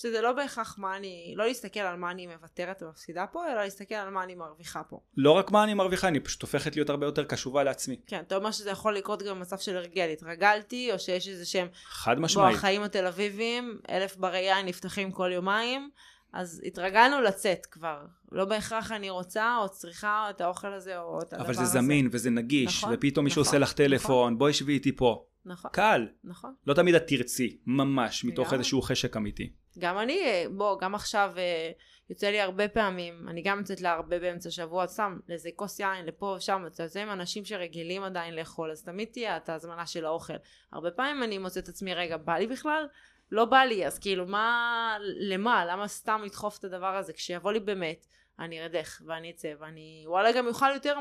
שזה 0.02 0.22
לא 0.22 0.34
בהכרח 0.34 0.76
מה 0.78 0.98
אני, 0.98 1.34
לא 1.38 1.46
להסתכל 1.46 1.80
על 1.80 1.98
מה 1.98 2.12
אני 2.12 2.28
מוותרת 2.28 2.84
ומפסידה 2.84 3.26
פה, 3.32 3.46
אלא 3.48 3.64
להסתכל 3.64 3.96
על 3.96 4.10
מה 4.10 4.24
אני 4.24 4.36
מרוויחה 4.36 4.84
פה. 4.84 5.00
לא 5.18 5.32
רק 5.32 5.52
מה 5.52 5.64
אני 5.64 5.74
מרוויחה, 5.74 6.08
אני 6.08 6.20
פשוט 6.20 6.42
הופכת 6.42 6.76
להיות 6.76 6.90
הרבה 6.90 7.06
יותר 7.06 7.24
קשובה 7.24 7.64
לעצמי. 7.64 8.00
כן, 8.08 8.20
אתה 8.20 8.36
אומר 8.36 8.52
שזה 8.52 8.70
יכול 8.70 8.96
לקרות 8.96 9.24
גם 9.24 9.36
במצב 9.36 9.58
של 9.58 9.78
הרגל, 9.78 10.10
התרגלתי, 10.14 10.92
או 10.92 11.00
שיש 11.00 11.28
איזה 11.28 11.46
שהם... 11.46 11.68
חד 11.86 12.20
משמעית. 12.20 12.52
בו 12.52 12.58
החיים 12.58 12.84
התל 12.84 13.06
אביבים, 13.08 13.80
אלף 13.90 14.16
ברי 14.16 14.40
יין 14.40 14.66
נפתחים 14.66 15.12
כל 15.12 15.32
יומיים, 15.34 15.90
אז 16.34 16.62
התרגלנו 16.66 17.22
לצאת 17.22 17.66
כבר. 17.66 18.06
לא 18.32 18.46
בהכרח 18.46 18.92
אני 18.92 19.10
רוצה 19.10 19.58
או 19.58 19.70
צריכה 19.70 20.28
את 20.30 20.42
האוכל 20.42 20.74
הזה 20.74 21.00
או 21.00 21.22
את 21.22 21.34
הדבר 21.34 21.50
הזה. 21.50 21.60
אבל 21.60 21.66
זה 21.66 21.80
זמין 21.80 22.10
וזה 22.12 22.30
נגיש, 22.30 22.84
נכון, 22.84 22.94
ופתאום 22.94 23.26
מישהו 23.26 23.42
נכון, 23.42 23.56
עושה 23.56 23.60
לך 23.60 23.74
טלפון, 23.74 24.16
נכון. 24.16 24.38
בואי 24.38 24.54
שבי 24.54 24.74
איתי 24.74 24.96
פה. 24.96 25.26
נכון. 25.46 25.72
קל. 25.74 26.08
נכון. 26.24 26.54
לא 26.68 26.74
תמיד 26.74 26.96
את 26.96 27.08
תרצי, 27.08 27.58
ממש, 27.66 28.26
מתוך 28.26 28.54
איזשהו 28.54 28.82
חשק 28.82 29.18
אמיתי. 29.18 29.54
גם 29.78 30.00
אני, 30.00 30.46
בוא, 30.52 30.80
גם 30.80 30.96
עכשיו 30.96 31.34
אה, 31.38 31.72
יוצא 32.10 32.28
לי 32.28 32.42
הרבה 32.42 32.68
פעמים, 32.68 33.28
אני 33.30 33.42
גם 33.42 33.60
יוצאת 33.60 33.82
לה 33.82 33.94
הרבה 33.94 34.20
באמצע 34.20 34.52
שבוע, 34.52 34.88
סתם 34.88 35.20
לאיזה 35.30 35.50
כוס 35.56 35.80
יין 35.80 36.06
לפה 36.06 36.36
ושם, 36.38 36.64
אתה 36.68 36.84
יוצא 36.84 37.00
עם 37.00 37.10
אנשים 37.10 37.46
שרגילים 37.46 38.04
עדיין 38.04 38.36
לאכול, 38.36 38.72
אז 38.72 38.84
תמיד 38.84 39.08
תהיה 39.12 39.38
את 39.38 39.50
ההזמנה 39.50 39.86
של 39.86 40.06
האוכל. 40.06 40.34
הרבה 40.72 40.92
פעמים 40.92 41.24
אני 41.24 41.38
מוצאת 41.38 41.64
את 41.64 41.70
עצמי, 41.70 41.94
רגע, 41.94 42.18
בא 42.18 42.38
לי 42.38 42.48
בכלל? 42.48 42.88
לא 43.32 43.46
בא 43.46 43.58
לי, 43.58 43.88
אז 43.88 44.00
כאילו, 44.00 44.26
מה, 44.26 44.98
למה? 45.02 45.66
למה 45.66 45.88
סתם 45.88 46.22
לדחוף 46.26 46.60
את 46.60 46.64
הדבר 46.64 46.96
הזה? 46.96 47.14
כשיבוא 47.14 47.52
לי 47.52 47.60
באמת, 47.60 48.08
אני 48.40 48.64
ארדך 48.64 49.02
ואני 49.06 49.32
אצא 49.32 49.54
ואני 49.60 50.04
וואלה 50.08 50.32
גם 50.32 50.48
אוכל 50.48 50.72
יותר 50.74 51.00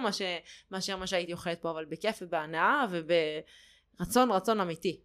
מאשר 0.70 0.96
מה 0.96 1.06
שהייתי 1.06 1.32
אוכלת 1.32 1.62
פה, 1.62 1.70
אבל 1.70 1.84
בכיף 1.84 2.18
ובהנאה 2.22 2.86
וברצון 2.90 4.30
רצון 4.30 4.60
אמיתי. 4.60 5.00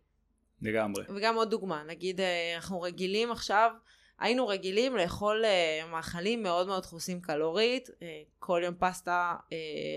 לגמרי. 0.61 1.03
וגם 1.15 1.35
עוד 1.35 1.49
דוגמה, 1.49 1.83
נגיד 1.83 2.21
אה, 2.21 2.55
אנחנו 2.55 2.81
רגילים 2.81 3.31
עכשיו, 3.31 3.71
היינו 4.19 4.47
רגילים 4.47 4.95
לאכול 4.95 5.43
uh, 5.45 5.87
מאכלים 5.87 6.43
מאוד 6.43 6.67
מאוד 6.67 6.83
דחוסים 6.83 7.21
קלורית, 7.21 7.89
uh, 7.89 8.03
כל 8.39 8.61
יום 8.65 8.75
פסטה 8.79 9.35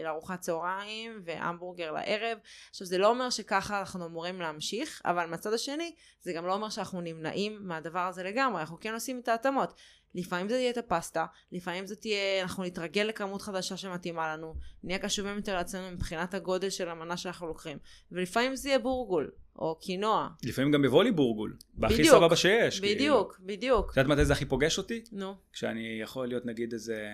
לארוחת 0.04 0.40
צהריים 0.40 1.20
והמבורגר 1.24 1.92
לערב. 1.92 2.38
עכשיו 2.70 2.86
זה 2.86 2.98
לא 2.98 3.08
אומר 3.08 3.30
שככה 3.30 3.80
אנחנו 3.80 4.06
אמורים 4.06 4.40
להמשיך, 4.40 5.02
אבל 5.04 5.26
מצד 5.26 5.52
השני 5.52 5.94
זה 6.20 6.32
גם 6.32 6.46
לא 6.46 6.54
אומר 6.54 6.68
שאנחנו 6.68 7.00
נמנעים 7.00 7.58
מהדבר 7.62 7.98
הזה 8.00 8.22
לגמרי, 8.22 8.60
אנחנו 8.60 8.80
כן 8.80 8.94
עושים 8.94 9.20
את 9.20 9.28
ההתאמות. 9.28 9.74
לפעמים 10.14 10.48
זה 10.48 10.54
יהיה 10.54 10.70
את 10.70 10.78
הפסטה, 10.78 11.26
לפעמים 11.52 11.86
זה 11.86 11.96
תהיה, 11.96 12.42
אנחנו 12.42 12.64
נתרגל 12.64 13.02
לכמות 13.02 13.42
חדשה 13.42 13.76
שמתאימה 13.76 14.36
לנו, 14.36 14.54
נהיה 14.84 14.98
קשובים 14.98 15.36
יותר 15.36 15.54
לעצמנו 15.54 15.90
מבחינת 15.90 16.34
הגודל 16.34 16.70
של 16.70 16.88
המנה 16.88 17.16
שאנחנו 17.16 17.46
לוקחים, 17.46 17.78
ולפעמים 18.12 18.56
זה 18.56 18.68
יהיה 18.68 18.78
בורגול, 18.78 19.30
או 19.56 19.78
קינוע. 19.80 20.28
לפעמים 20.42 20.72
גם 20.72 20.84
יבוא 20.84 21.04
לי 21.04 21.12
בורגול, 21.12 21.56
בהכי 21.74 22.04
סבבה 22.04 22.36
שיש. 22.36 22.80
בדיוק, 22.80 23.34
כאילו. 23.34 23.46
בדיוק. 23.46 23.90
את 23.90 23.96
יודעת 23.96 24.12
מתי 24.12 24.24
זה 24.24 24.32
הכי 24.32 24.44
פוגש 24.44 24.78
אותי? 24.78 25.04
נו. 25.12 25.34
כשאני 25.52 25.98
יכול 26.02 26.28
להיות 26.28 26.46
נגיד 26.46 26.72
איזה 26.72 27.08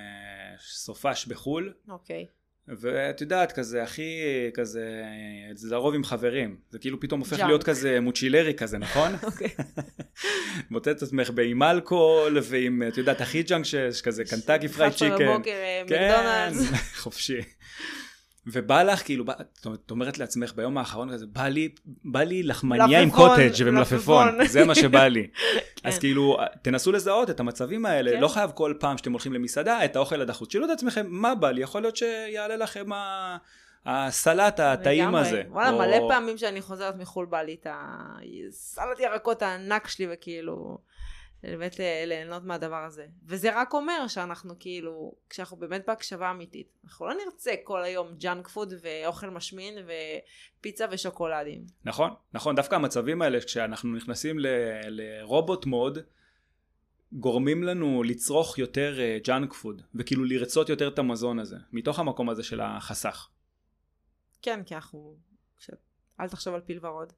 סופש 0.61 1.27
בחו"ל. 1.27 1.73
אוקיי. 1.89 2.27
ואת 2.78 3.20
יודעת, 3.20 3.52
כזה 3.52 3.83
הכי, 3.83 4.20
כזה, 4.54 5.02
זה 5.54 5.74
לרוב 5.74 5.94
עם 5.94 6.04
חברים. 6.04 6.56
זה 6.70 6.78
כאילו 6.78 7.00
פתאום 7.00 7.20
הופך 7.20 7.38
להיות 7.38 7.64
כזה 7.64 8.00
מוצ'ילרי 8.00 8.54
כזה, 8.54 8.78
נכון? 8.78 9.12
אוקיי. 9.22 9.48
מוצאת 10.70 10.96
את 10.96 11.02
עצמך 11.02 11.30
עם 11.44 11.62
אלכוהול 11.62 12.38
ועם, 12.42 12.83
את 12.88 12.98
יודעת, 12.98 13.20
הכי 13.20 13.42
ג'אנק 13.42 13.64
שיש 13.64 14.02
כזה, 14.02 14.24
Kentucky 14.25 14.68
Fried 14.68 14.92
Chicken. 14.92 15.14
בבוקר, 15.16 15.50
אה. 15.50 15.83
כן, 15.87 16.52
חופשי. 17.02 17.40
ובא 18.46 18.83
לך, 18.83 19.05
כאילו, 19.05 19.24
את 19.74 19.90
אומרת 19.90 20.18
לעצמך 20.18 20.53
ביום 20.55 20.79
האחרון 20.79 21.12
כזה, 21.12 21.26
בא 21.26 21.48
לי, 21.48 21.68
בא 22.05 22.22
לי 22.22 22.42
לחמניה 22.42 23.00
עם 23.00 23.11
קוטג' 23.11 23.50
ומלפפון, 23.64 24.46
זה 24.46 24.64
מה 24.64 24.74
שבא 24.74 25.07
לי. 25.07 25.26
כן. 25.76 25.88
אז 25.88 25.98
כאילו, 25.98 26.38
תנסו 26.62 26.92
לזהות 26.92 27.31
את 27.31 27.40
המצבים 27.40 27.87
האלה, 27.87 28.11
כן. 28.11 28.20
לא 28.20 28.29
חייב 28.29 28.50
כל 28.55 28.74
פעם 28.81 28.98
שאתם 28.98 29.12
הולכים 29.12 29.33
למסעדה, 29.33 29.85
את 29.85 29.96
האוכל 29.96 30.20
בחוץ, 30.20 30.49
תשאלו 30.48 30.64
את 30.64 30.70
עצמכם, 30.70 31.07
מה 31.09 31.35
בא 31.35 31.50
לי, 31.50 31.62
יכול 31.62 31.81
להיות 31.81 31.96
שיעלה 31.96 32.57
לכם 32.57 32.87
הסלט 33.87 34.61
הטעים 34.61 35.14
הזה. 35.14 35.42
וואלה, 35.48 35.70
מלא 35.70 36.09
פעמים 36.09 36.38
שאני 36.38 36.61
חוזרת 36.61 36.96
מחו"ל 36.96 37.26
בא 37.26 37.42
לי 37.42 37.57
את 37.61 37.66
הסלט 37.70 39.00
ירקות 39.00 39.42
הענק 39.42 39.88
שלי, 39.88 40.07
וכאילו... 40.12 40.79
באמת 41.42 41.81
אה, 41.81 42.05
ליהנות 42.07 42.44
מהדבר 42.44 42.85
הזה. 42.85 43.07
וזה 43.24 43.61
רק 43.61 43.74
אומר 43.74 44.07
שאנחנו 44.09 44.55
כאילו, 44.59 45.14
כשאנחנו 45.31 45.57
באמת 45.57 45.83
בהקשבה 45.87 46.31
אמיתית, 46.31 46.79
אנחנו 46.85 47.07
לא 47.07 47.14
נרצה 47.24 47.55
כל 47.64 47.83
היום 47.83 48.14
ג'אנק 48.14 48.48
פוד 48.48 48.74
ואוכל 48.83 49.31
משמין 49.31 49.74
ופיצה 50.59 50.87
ושוקולדים. 50.90 51.66
נכון, 51.85 52.11
נכון, 52.33 52.57
דווקא 52.57 52.74
המצבים 52.74 53.22
האלה, 53.22 53.40
כשאנחנו 53.40 53.96
נכנסים 53.96 54.37
ל 54.88 55.02
robot 55.02 55.66
mode, 55.66 55.99
גורמים 57.12 57.62
לנו 57.62 58.03
לצרוך 58.03 58.59
יותר 58.59 58.98
junk 59.25 59.53
uh, 59.53 59.55
food, 59.55 59.83
וכאילו 59.94 60.24
לרצות 60.24 60.68
יותר 60.68 60.88
את 60.88 60.98
המזון 60.98 61.38
הזה, 61.38 61.57
מתוך 61.72 61.98
המקום 61.98 62.31
הזה 62.31 62.42
של 62.42 62.61
החסך. 62.61 63.29
כן, 64.42 64.62
כי 64.64 64.74
אנחנו... 64.74 65.16
אל 66.20 66.29
תחשוב 66.29 66.55
על 66.55 66.61
פיל 66.61 66.87
ורוד. 66.87 67.12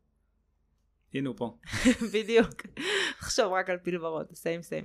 הנה 1.14 1.28
הוא 1.28 1.36
פה. 1.36 1.56
בדיוק. 2.14 2.62
חשוב 3.18 3.52
רק 3.52 3.70
על 3.70 3.78
פיל 3.78 4.04
ורוד, 4.04 4.26
סיים 4.34 4.62
סיים. 4.62 4.84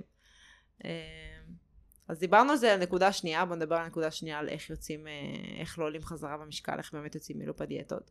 אז 2.08 2.18
דיברנו 2.18 2.50
על 2.50 2.56
זה 2.56 2.72
על 2.72 2.80
נקודה 2.80 3.12
שנייה, 3.12 3.44
בוא 3.44 3.56
נדבר 3.56 3.76
על 3.76 3.86
נקודה 3.86 4.10
שנייה 4.10 4.38
על 4.38 4.48
איך 4.48 4.70
יוצאים, 4.70 5.06
אה, 5.06 5.12
איך 5.60 5.78
לא 5.78 5.84
עולים 5.84 6.02
חזרה 6.02 6.36
במשקל, 6.36 6.78
איך 6.78 6.94
באמת 6.94 7.14
יוצאים 7.14 7.38
מלופ 7.38 7.60
הדיאטות. 7.60 8.10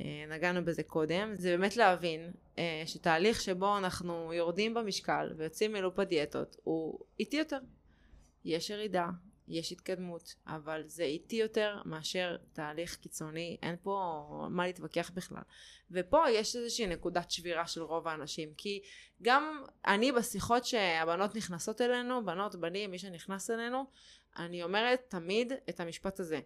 אה, 0.00 0.24
נגענו 0.28 0.64
בזה 0.64 0.82
קודם, 0.82 1.34
זה 1.34 1.56
באמת 1.56 1.76
להבין 1.76 2.32
אה, 2.58 2.82
שתהליך 2.86 3.40
שבו 3.40 3.78
אנחנו 3.78 4.32
יורדים 4.32 4.74
במשקל 4.74 5.32
ויוצאים 5.36 5.72
מלופ 5.72 5.98
הדיאטות 5.98 6.56
הוא 6.64 6.98
איטי 7.20 7.36
יותר. 7.36 7.58
יש 8.44 8.70
ירידה, 8.70 9.08
יש 9.48 9.72
התקדמות, 9.72 10.34
אבל 10.46 10.82
זה 10.86 11.02
איטי 11.02 11.36
יותר 11.36 11.82
מאשר 11.84 12.36
תהליך 12.52 12.96
קיצוני, 12.96 13.56
אין 13.62 13.76
פה 13.82 14.22
מה 14.50 14.66
להתווכח 14.66 15.10
בכלל. 15.14 15.42
ופה 15.90 16.30
יש 16.30 16.56
איזושהי 16.56 16.86
נקודת 16.86 17.30
שבירה 17.30 17.66
של 17.66 17.82
רוב 17.82 18.08
האנשים, 18.08 18.54
כי 18.56 18.82
גם 19.22 19.62
אני 19.86 20.12
בשיחות 20.12 20.64
שהבנות 20.64 21.36
נכנסות 21.36 21.80
אלינו, 21.80 22.24
בנות, 22.24 22.56
בנים, 22.56 22.90
מי 22.90 22.98
שנכנס 22.98 23.50
אלינו, 23.50 23.84
אני 24.38 24.62
אומרת 24.62 25.00
תמיד 25.08 25.52
את 25.68 25.80
המשפט 25.80 26.20
הזה. 26.20 26.40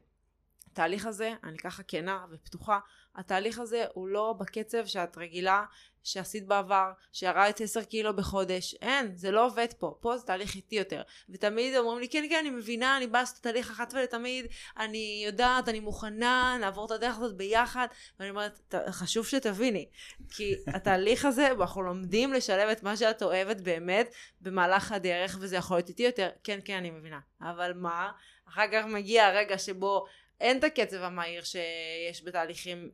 התהליך 0.73 1.07
הזה, 1.07 1.35
אני 1.45 1.59
ככה 1.59 1.83
כנה 1.83 2.27
ופתוחה, 2.31 2.79
התהליך 3.15 3.59
הזה 3.59 3.85
הוא 3.95 4.09
לא 4.09 4.35
בקצב 4.39 4.87
שאת 4.87 5.19
רגילה 5.19 5.65
שעשית 6.03 6.47
בעבר, 6.47 6.93
שירדת 7.13 7.61
10 7.61 7.85
קילו 7.85 8.17
בחודש, 8.17 8.75
אין, 8.75 9.17
זה 9.17 9.31
לא 9.31 9.47
עובד 9.47 9.67
פה, 9.79 9.95
פה 10.01 10.17
זה 10.17 10.27
תהליך 10.27 10.55
איטי 10.55 10.77
יותר. 10.77 11.03
ותמיד 11.31 11.77
אומרים 11.77 11.99
לי, 11.99 12.09
כן, 12.09 12.27
כן, 12.29 12.37
אני 12.41 12.51
מבינה, 12.51 12.97
אני 12.97 13.07
באה 13.07 13.21
לעשות 13.21 13.43
תהליך 13.43 13.71
אחת 13.71 13.95
ולתמיד, 13.95 14.47
אני 14.79 15.23
יודעת, 15.27 15.69
אני 15.69 15.81
מוכנה, 15.81 16.57
נעבור 16.61 16.87
את 16.87 16.91
הדרך 16.91 17.17
הזאת 17.17 17.37
ביחד, 17.37 17.87
ואני 18.19 18.31
אומרת, 18.31 18.75
חשוב 18.91 19.27
שתביני, 19.27 19.89
כי 20.31 20.55
התהליך 20.75 21.25
הזה, 21.25 21.51
אנחנו 21.51 21.83
לומדים 21.83 22.33
לשלב 22.33 22.69
את 22.69 22.83
מה 22.83 22.97
שאת 22.97 23.23
אוהבת 23.23 23.61
באמת 23.61 24.15
במהלך 24.41 24.93
הדרך, 24.93 25.37
וזה 25.41 25.57
יכול 25.57 25.77
להיות 25.77 25.89
איטי 25.89 26.03
יותר, 26.03 26.31
כן, 26.45 26.59
כן, 26.65 26.77
אני 26.77 26.91
מבינה. 26.91 27.21
אבל 27.41 27.73
מה? 27.73 28.13
אחר 28.49 28.65
כך 28.73 28.85
מגיע 28.85 29.27
הרגע 29.27 29.59
שבו 29.59 30.07
אין 30.41 30.59
את 30.59 30.65
הקצב 30.65 31.03
המהיר 31.03 31.43
שיש 31.43 32.25
בתהליכים 32.25 32.91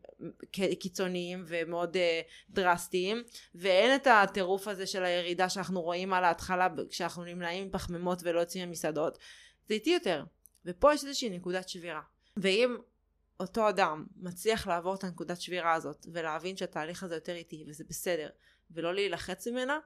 קיצוניים 0.80 1.44
ומאוד 1.46 1.96
uh, 1.96 2.50
דרסטיים 2.50 3.22
ואין 3.54 3.94
את 3.94 4.06
הטירוף 4.06 4.68
הזה 4.68 4.86
של 4.86 5.04
הירידה 5.04 5.48
שאנחנו 5.48 5.82
רואים 5.82 6.12
על 6.12 6.24
ההתחלה 6.24 6.68
כשאנחנו 6.90 7.24
נמנעים 7.24 7.66
מפחמימות 7.66 8.18
ולא 8.22 8.40
יוצאים 8.40 8.68
ממסעדות 8.68 9.18
זה 9.68 9.74
איטי 9.74 9.90
יותר 9.90 10.24
ופה 10.64 10.94
יש 10.94 11.04
איזושהי 11.04 11.28
נקודת 11.28 11.68
שבירה. 11.68 12.00
ואם 12.36 12.76
אותו 13.40 13.68
אדם 13.68 14.06
מצליח 14.16 14.66
לעבור 14.66 14.94
את 14.94 15.04
הנקודת 15.04 15.40
שבירה 15.40 15.72
הזאת 15.72 16.06
ולהבין 16.12 16.56
שהתהליך 16.56 17.02
הזה 17.02 17.14
יותר 17.14 17.34
איטי 17.34 17.64
וזה 17.68 17.84
בסדר 17.88 18.28
ולא 18.70 18.94
להילחץ 18.94 19.46
ממנה 19.46 19.78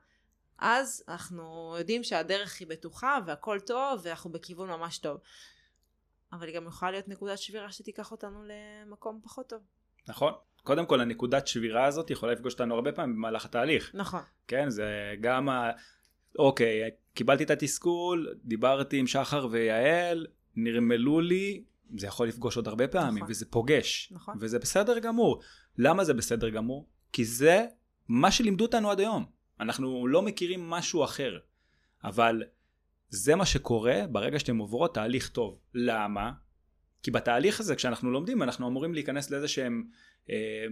אז 0.58 1.04
אנחנו 1.08 1.74
יודעים 1.78 2.04
שהדרך 2.04 2.60
היא 2.60 2.68
בטוחה 2.68 3.18
והכל 3.26 3.60
טוב 3.60 4.00
ואנחנו 4.02 4.32
בכיוון 4.32 4.68
ממש 4.68 4.98
טוב 4.98 5.18
אבל 6.32 6.46
היא 6.46 6.56
גם 6.56 6.66
יכולה 6.66 6.90
להיות 6.90 7.08
נקודת 7.08 7.38
שבירה 7.38 7.72
שתיקח 7.72 8.12
אותנו 8.12 8.42
למקום 8.44 9.20
פחות 9.22 9.48
טוב. 9.48 9.60
נכון. 10.08 10.32
קודם 10.62 10.86
כל 10.86 11.00
הנקודת 11.00 11.46
שבירה 11.46 11.84
הזאת 11.84 12.10
יכולה 12.10 12.32
לפגוש 12.32 12.52
אותנו 12.52 12.74
הרבה 12.74 12.92
פעמים 12.92 13.16
במהלך 13.16 13.44
התהליך. 13.44 13.90
נכון. 13.94 14.20
כן, 14.48 14.70
זה 14.70 15.14
גם 15.20 15.48
ה... 15.48 15.70
אוקיי, 16.38 16.90
קיבלתי 17.14 17.44
את 17.44 17.50
התסכול, 17.50 18.34
דיברתי 18.44 18.96
עם 18.96 19.06
שחר 19.06 19.48
ויעל, 19.50 20.26
נרמלו 20.56 21.20
לי, 21.20 21.64
זה 21.98 22.06
יכול 22.06 22.28
לפגוש 22.28 22.56
עוד 22.56 22.68
הרבה 22.68 22.88
פעמים, 22.88 23.16
נכון. 23.16 23.30
וזה 23.30 23.46
פוגש. 23.50 24.12
נכון. 24.12 24.36
וזה 24.40 24.58
בסדר 24.58 24.98
גמור. 24.98 25.42
למה 25.78 26.04
זה 26.04 26.14
בסדר 26.14 26.48
גמור? 26.48 26.88
כי 27.12 27.24
זה 27.24 27.66
מה 28.08 28.30
שלימדו 28.30 28.64
אותנו 28.64 28.90
עד 28.90 29.00
היום. 29.00 29.24
אנחנו 29.60 30.06
לא 30.06 30.22
מכירים 30.22 30.70
משהו 30.70 31.04
אחר. 31.04 31.38
אבל 32.04 32.42
זה 33.10 33.36
מה 33.36 33.46
שקורה 33.46 34.02
ברגע 34.10 34.38
שאתם 34.38 34.58
עוברות 34.58 34.94
תהליך 34.94 35.28
טוב. 35.28 35.58
למה? 35.74 36.32
כי 37.02 37.10
בתהליך 37.10 37.60
הזה 37.60 37.76
כשאנחנו 37.76 38.10
לומדים 38.10 38.42
אנחנו 38.42 38.68
אמורים 38.68 38.94
להיכנס 38.94 39.30
לאיזה 39.30 39.48
שהם 39.48 39.84
אה, 40.30 40.66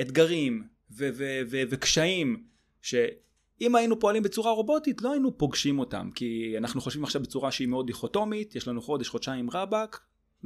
אתגרים 0.00 0.64
ו- 0.90 1.08
ו- 1.14 1.40
ו- 1.50 1.62
וקשיים 1.70 2.44
שאם 2.82 3.74
היינו 3.74 4.00
פועלים 4.00 4.22
בצורה 4.22 4.52
רובוטית 4.52 5.02
לא 5.02 5.12
היינו 5.12 5.38
פוגשים 5.38 5.78
אותם 5.78 6.10
כי 6.14 6.54
אנחנו 6.58 6.80
חושבים 6.80 7.04
עכשיו 7.04 7.22
בצורה 7.22 7.52
שהיא 7.52 7.68
מאוד 7.68 7.86
דיכוטומית 7.86 8.56
יש 8.56 8.68
לנו 8.68 8.82
חודש 8.82 9.08
חודשיים 9.08 9.50
רבאק 9.50 10.00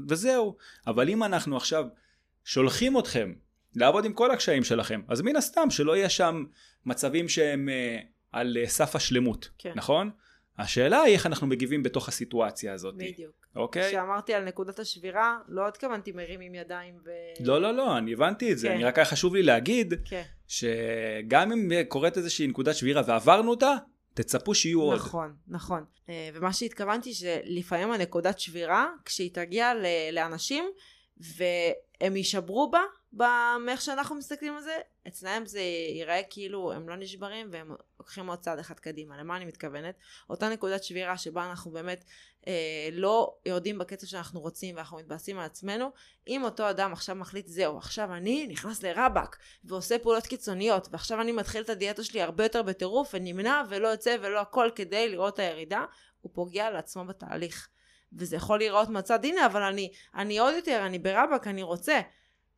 וזהו 0.08 0.56
אבל 0.86 1.08
אם 1.08 1.22
אנחנו 1.22 1.56
עכשיו 1.56 1.84
שולחים 2.44 2.98
אתכם 2.98 3.32
לעבוד 3.74 4.04
עם 4.04 4.12
כל 4.12 4.30
הקשיים 4.30 4.64
שלכם 4.64 5.00
אז 5.08 5.20
מן 5.20 5.36
הסתם 5.36 5.70
שלא 5.70 5.96
יהיה 5.96 6.08
שם 6.08 6.44
מצבים 6.86 7.28
שהם 7.28 7.68
אה, 7.68 7.98
על 8.32 8.56
אה, 8.60 8.68
סף 8.68 8.96
השלמות 8.96 9.48
כן. 9.58 9.72
נכון? 9.74 10.10
השאלה 10.58 11.00
היא 11.00 11.14
איך 11.14 11.26
אנחנו 11.26 11.46
מגיבים 11.46 11.82
בתוך 11.82 12.08
הסיטואציה 12.08 12.72
הזאת. 12.72 12.94
בדיוק. 12.94 13.46
אוקיי? 13.56 13.88
כשאמרתי 13.88 14.34
על 14.34 14.44
נקודת 14.44 14.78
השבירה, 14.78 15.38
לא 15.48 15.68
התכוונתי 15.68 16.12
מרימים 16.12 16.54
ידיים 16.54 16.94
ו... 17.04 17.10
לא, 17.40 17.60
לא, 17.60 17.74
לא, 17.74 17.98
אני 17.98 18.12
הבנתי 18.12 18.52
את 18.52 18.58
זה. 18.58 18.68
כן. 18.68 18.74
אני 18.74 18.84
רק 18.84 18.98
היה 18.98 19.04
חשוב 19.04 19.34
לי 19.34 19.42
להגיד, 19.42 19.94
כן. 20.04 20.22
שגם 20.48 21.52
אם 21.52 21.70
קורית 21.88 22.16
איזושהי 22.16 22.46
נקודת 22.46 22.74
שבירה 22.74 23.02
ועברנו 23.06 23.50
אותה, 23.50 23.74
תצפו 24.14 24.54
שיהיו 24.54 24.78
נכון, 24.78 24.92
עוד. 24.92 25.00
נכון, 25.00 25.34
נכון. 25.48 25.84
אה, 26.08 26.30
ומה 26.34 26.52
שהתכוונתי 26.52 27.14
שלפעמים 27.14 27.92
הנקודת 27.92 28.38
שבירה, 28.38 28.88
כשהיא 29.04 29.30
תגיע 29.34 29.72
לאנשים, 30.12 30.64
והם 31.16 32.16
יישברו 32.16 32.70
בה, 32.70 32.80
מאיך 33.60 33.80
שאנחנו 33.80 34.14
מסתכלים 34.14 34.56
על 34.56 34.62
זה, 34.62 34.78
אצלם 35.08 35.46
זה 35.46 35.60
ייראה 35.94 36.20
כאילו 36.30 36.72
הם 36.72 36.88
לא 36.88 36.96
נשברים 36.96 37.48
והם 37.52 37.74
לוקחים 37.98 38.26
עוד 38.26 38.38
צעד 38.38 38.58
אחד 38.58 38.80
קדימה. 38.80 39.16
למה 39.16 39.36
אני 39.36 39.44
מתכוונת? 39.44 39.94
אותה 40.30 40.48
נקודת 40.48 40.84
שבירה 40.84 41.18
שבה 41.18 41.50
אנחנו 41.50 41.70
באמת 41.70 42.04
אה, 42.46 42.88
לא 42.92 43.34
יורדים 43.46 43.78
בקצב 43.78 44.06
שאנחנו 44.06 44.40
רוצים 44.40 44.76
ואנחנו 44.76 44.98
מתבאסים 44.98 45.38
על 45.38 45.44
עצמנו, 45.44 45.90
אם 46.28 46.44
אותו 46.44 46.70
אדם 46.70 46.92
עכשיו 46.92 47.16
מחליט 47.16 47.46
זהו, 47.46 47.78
עכשיו 47.78 48.14
אני 48.14 48.46
נכנס 48.46 48.82
לרבאק 48.82 49.36
ועושה 49.64 49.98
פעולות 49.98 50.26
קיצוניות 50.26 50.88
ועכשיו 50.90 51.20
אני 51.20 51.32
מתחיל 51.32 51.62
את 51.62 51.70
הדיאטה 51.70 52.04
שלי 52.04 52.22
הרבה 52.22 52.44
יותר 52.44 52.62
בטירוף 52.62 53.10
ונמנע 53.14 53.62
ולא 53.68 53.88
יוצא 53.88 54.16
ולא 54.22 54.40
הכל 54.40 54.70
כדי 54.74 55.08
לראות 55.08 55.34
את 55.34 55.38
הירידה, 55.38 55.84
הוא 56.20 56.30
פוגע 56.34 56.70
לעצמו 56.70 57.04
בתהליך. 57.04 57.68
וזה 58.16 58.36
יכול 58.36 58.58
להיראות 58.58 58.88
מהצד 58.88 59.24
הנה 59.24 59.46
אבל 59.46 59.62
אני, 59.62 59.92
אני 60.14 60.38
עוד 60.38 60.54
יותר, 60.54 60.82
אני 60.86 60.98
ברבאק, 60.98 61.46
אני 61.46 61.62
רוצה. 61.62 62.00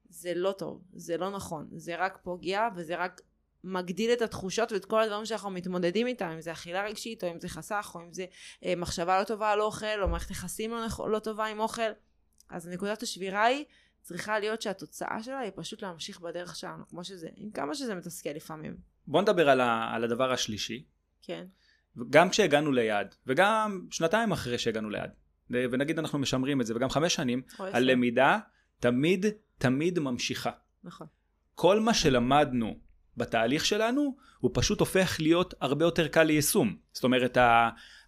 זה 0.09 0.35
לא 0.35 0.53
טוב, 0.53 0.83
זה 0.93 1.17
לא 1.17 1.31
נכון, 1.31 1.69
זה 1.77 1.97
רק 1.97 2.19
פוגע 2.23 2.69
וזה 2.77 2.97
רק 2.97 3.21
מגדיל 3.65 4.13
את 4.13 4.23
התחושות 4.23 4.73
ואת 4.73 4.85
כל 4.85 5.03
הדברים 5.03 5.25
שאנחנו 5.25 5.51
מתמודדים 5.51 6.07
איתם, 6.07 6.31
אם 6.35 6.41
זה 6.41 6.53
אכילה 6.53 6.85
רגשית 6.85 7.25
או 7.25 7.31
אם 7.31 7.41
זה 7.41 7.49
חסך 7.49 7.93
או 7.95 8.01
אם 8.01 8.13
זה 8.13 8.27
אה, 8.65 8.75
מחשבה 8.77 9.21
לא 9.21 9.25
טובה 9.25 9.51
על 9.51 9.61
אוכל 9.61 10.03
או 10.03 10.09
מערכת 10.09 10.31
יחסים 10.31 10.71
לא, 10.71 11.11
לא 11.11 11.19
טובה 11.19 11.47
עם 11.47 11.61
אוכל. 11.61 11.91
אז 12.51 12.69
נקודת 12.69 13.03
השבירה 13.03 13.45
היא 13.45 13.65
צריכה 14.03 14.39
להיות 14.39 14.63
שהתוצאה 14.63 15.23
שלה 15.23 15.39
היא 15.39 15.53
פשוט 15.55 15.83
להמשיך 15.83 16.21
בדרך 16.21 16.57
שלנו 16.57 16.89
כמו 16.89 17.05
שזה, 17.05 17.29
עם 17.35 17.51
כמה 17.51 17.75
שזה 17.75 17.95
מתסכל 17.95 18.31
לפעמים. 18.31 18.77
בוא 19.07 19.23
נדבר 19.23 19.49
על, 19.49 19.61
ה, 19.61 19.91
על 19.95 20.05
הדבר 20.05 20.33
השלישי. 20.33 20.85
כן. 21.23 21.47
גם 22.11 22.31
כשהגענו 22.31 22.73
ליעד 22.73 23.15
וגם 23.27 23.87
שנתיים 23.91 24.33
אחרי 24.33 24.59
שהגענו 24.59 24.91
ליעד. 24.91 25.11
ונגיד 25.51 25.99
אנחנו 25.99 26.19
משמרים 26.19 26.61
את 26.61 26.67
זה 26.67 26.77
וגם 26.77 26.91
חמש 26.91 27.15
שנים, 27.15 27.43
הלמידה 27.59 28.39
תמיד 28.81 29.27
תמיד 29.59 29.99
ממשיכה. 29.99 30.51
נכון. 30.85 31.07
כל 31.55 31.81
מה 31.81 31.95
שלמדנו 31.95 32.79
בתהליך 33.17 33.65
שלנו, 33.65 34.17
הוא 34.39 34.51
פשוט 34.55 34.81
הופך 34.81 35.17
להיות 35.21 35.55
הרבה 35.61 35.85
יותר 35.85 36.09
קל 36.09 36.23
ליישום. 36.23 36.77
זאת 36.93 37.05
אומרת, 37.05 37.39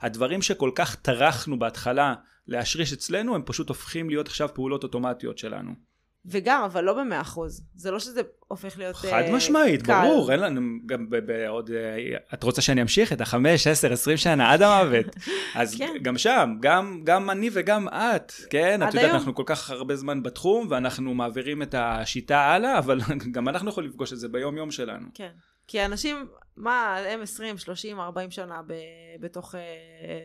הדברים 0.01 0.43
שכל 0.43 0.71
כך 0.75 0.95
טרחנו 0.95 1.59
בהתחלה 1.59 2.15
להשריש 2.47 2.93
אצלנו, 2.93 3.35
הם 3.35 3.43
פשוט 3.47 3.69
הופכים 3.69 4.11
להיות 4.11 4.27
עכשיו 4.27 4.49
פעולות 4.55 4.83
אוטומטיות 4.83 5.39
שלנו. 5.39 5.88
וגם, 6.31 6.63
אבל 6.63 6.85
לא 6.85 6.95
במאה 6.95 7.21
אחוז. 7.21 7.63
זה 7.75 7.91
לא 7.91 7.99
שזה 7.99 8.21
הופך 8.49 8.79
להיות 8.79 8.97
חד 8.97 9.23
uh, 9.29 9.33
משמעית, 9.33 9.83
קל. 9.83 10.03
ברור, 10.03 10.33
אין 10.33 10.41
לנו, 10.41 10.61
גם 10.87 11.07
בעוד, 11.27 11.71
uh, 11.71 12.35
את 12.35 12.43
רוצה 12.43 12.63
שאני 12.63 12.83
אמשיך 12.83 13.13
את 13.13 13.21
החמש, 13.21 13.67
עשר, 13.67 13.93
עשרים 13.93 14.17
שנה 14.17 14.53
עד 14.53 14.63
המוות. 14.63 15.07
אז 15.55 15.75
כן. 15.79 15.95
גם 16.03 16.19
שם, 16.19 16.55
גם, 16.61 17.01
גם 17.05 17.31
אני 17.31 17.51
וגם 17.53 17.89
את, 17.89 18.33
כן? 18.51 18.83
את 18.89 18.95
יודעת, 18.95 19.11
אנחנו 19.11 19.35
כל 19.35 19.43
כך 19.47 19.71
הרבה 19.71 19.97
זמן 19.97 20.23
בתחום, 20.23 20.67
ואנחנו 20.71 21.15
מעבירים 21.15 21.63
את 21.63 21.75
השיטה 21.79 22.41
הלאה, 22.41 22.79
אבל 22.79 23.01
גם 23.35 23.49
אנחנו 23.49 23.71
יכולים 23.71 23.91
לפגוש 23.91 24.13
את 24.13 24.19
זה 24.19 24.29
ביום-יום 24.29 24.71
שלנו. 24.71 25.09
כן. 25.15 25.31
כי 25.69 25.85
אנשים, 25.85 26.27
מה, 26.59 26.97
הם 26.97 27.23
20, 27.23 27.59
30, 27.59 28.01
40 28.01 28.31
שנה 28.31 28.63
ב, 28.67 28.75
בתוך 29.21 29.55
אה, 29.55 29.61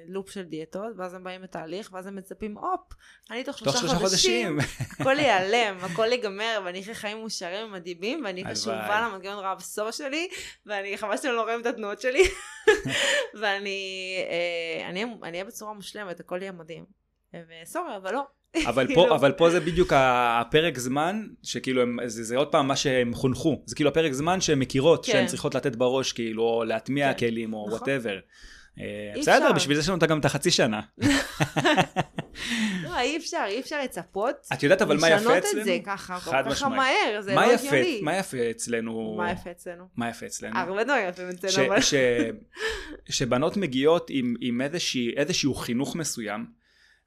לופ 0.07 0.29
של 0.29 0.43
דיאטות, 0.43 0.93
ואז 0.97 1.13
הם 1.13 1.23
באים 1.23 1.43
לתהליך, 1.43 1.89
ואז 1.93 2.07
הם 2.07 2.15
מצפים, 2.15 2.57
הופ, 2.57 2.93
אני 3.31 3.43
תוך 3.43 3.57
שלושה 3.57 3.77
חודשים, 3.77 3.99
חודשים, 3.99 4.57
הכל 4.99 5.19
ייעלם, 5.19 5.77
הכל 5.85 6.07
ייגמר, 6.11 6.61
ואני 6.65 6.81
אחרי 6.81 6.95
חיים 6.95 7.17
מאושרים 7.17 7.67
ומדהימים, 7.67 8.25
ואני 8.25 8.43
קשובה 8.43 9.01
למנגנון 9.01 9.45
רעב 9.45 9.59
שובע 9.59 9.91
שלי, 9.91 10.27
ואני 10.65 10.97
חבל 10.97 11.17
שאתם 11.17 11.31
לא 11.31 11.41
רואים 11.41 11.61
את 11.61 11.65
התנועות 11.65 12.01
שלי, 12.01 12.23
ואני 13.39 14.15
אה, 14.29 15.07
אהיה 15.23 15.45
בצורה 15.45 15.73
מושלמת, 15.73 16.19
הכל 16.19 16.41
יהיה 16.41 16.51
מדהים. 16.51 16.85
ו 17.33 17.42
sorry, 17.42 17.95
אבל 17.97 18.13
לא. 18.13 18.23
אבל 18.65 18.87
פה, 18.87 18.93
כאילו. 18.93 19.15
אבל 19.15 19.31
פה 19.31 19.49
זה 19.49 19.59
בדיוק 19.59 19.93
הפרק 19.95 20.79
זמן, 20.79 21.23
שכאילו, 21.43 21.81
הם, 21.81 21.97
זה, 22.05 22.23
זה 22.23 22.37
עוד 22.37 22.47
פעם 22.47 22.67
מה 22.67 22.75
שהם 22.75 23.13
חונכו, 23.13 23.61
זה 23.65 23.75
כאילו 23.75 23.89
הפרק 23.89 24.11
זמן 24.11 24.41
שהן 24.41 24.59
מכירות, 24.59 25.05
כן. 25.05 25.11
שהן 25.11 25.25
צריכות 25.25 25.55
לתת 25.55 25.75
בראש, 25.75 26.11
כאילו, 26.11 26.43
או 26.43 26.63
להטמיע 26.63 27.13
כן. 27.13 27.19
כלים, 27.19 27.53
או 27.53 27.67
whatever. 27.69 28.15
נכון. 28.15 28.53
אה, 28.79 29.13
בסדר, 29.21 29.37
אפשר. 29.37 29.51
בשביל 29.51 29.75
זה 29.75 29.81
יש 29.81 29.89
לנו 29.89 29.99
גם 29.99 30.19
את 30.19 30.25
החצי 30.25 30.51
שנה. 30.51 30.81
לא, 32.83 32.99
אי 32.99 33.17
אפשר, 33.17 33.43
אי 33.47 33.59
אפשר 33.59 33.81
לצפות. 33.83 34.35
את 34.53 34.63
יודעת 34.63 34.81
אבל 34.81 34.97
מה 34.97 35.09
יפה 35.09 35.17
לשנות 35.17 35.37
אצלנו? 35.37 35.59
את 35.59 35.65
זה 35.65 35.77
ככה, 35.85 36.19
כל 36.19 36.41
משמעית. 36.45 36.75
מהר, 36.75 37.21
זה 37.21 37.35
לא 37.35 37.41
הגיוני. 37.41 38.01
מה 38.01 38.17
יפה 38.17 38.37
אצלנו? 38.51 39.15
מה 39.17 39.31
יפה 39.31 39.51
אצלנו? 39.51 39.87
מה 39.95 40.09
יפה 40.09 40.25
אצלנו? 40.25 40.59
הרבה 40.59 40.83
דברים 40.83 41.09
יפים 41.09 41.29
אצלנו, 41.29 41.73
שבנות 43.09 43.57
מגיעות 43.57 44.07
עם, 44.09 44.61
איזשהו 45.17 45.55
חינוך 45.55 45.95
מסוים, 45.95 46.45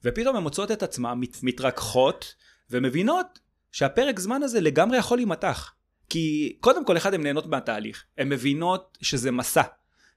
ופתאום 0.04 0.36
הן 0.36 0.42
מוצאות 0.42 0.70
את 0.70 0.82
עצמן 0.82 1.14
מת, 1.20 1.36
מתרככות, 1.42 2.34
ומבינות 2.70 3.38
שהפרק 3.72 4.20
זמן 4.20 4.42
הזה 4.42 4.60
לגמרי 4.60 4.98
יכול 4.98 5.18
להימתח. 5.18 5.74
כי 6.08 6.56
קודם 6.60 6.84
כל, 6.84 6.96
אחד, 6.96 7.14
הן 7.14 7.22
נהנות 7.22 7.46
מהתהליך. 7.46 8.04
הן 8.18 8.28
מבינות 8.28 8.98
שזה 9.02 9.30
מסע, 9.30 9.62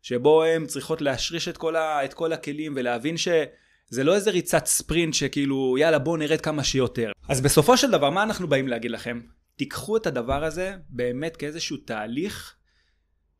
שבו 0.01 0.43
הן 0.43 0.65
צריכות 0.65 1.01
להשריש 1.01 1.47
את 1.47 1.57
כל, 1.57 1.75
ה, 1.75 2.05
את 2.05 2.13
כל 2.13 2.33
הכלים 2.33 2.73
ולהבין 2.75 3.17
שזה 3.17 4.03
לא 4.03 4.15
איזה 4.15 4.31
ריצת 4.31 4.65
ספרינט 4.65 5.13
שכאילו, 5.13 5.77
יאללה, 5.77 5.99
בואו 5.99 6.17
נרד 6.17 6.41
כמה 6.41 6.63
שיותר. 6.63 7.11
אז 7.29 7.41
בסופו 7.41 7.77
של 7.77 7.91
דבר, 7.91 8.09
מה 8.09 8.23
אנחנו 8.23 8.47
באים 8.47 8.67
להגיד 8.67 8.91
לכם? 8.91 9.21
תיקחו 9.55 9.97
את 9.97 10.07
הדבר 10.07 10.43
הזה 10.43 10.75
באמת 10.89 11.37
כאיזשהו 11.37 11.77
תהליך 11.77 12.55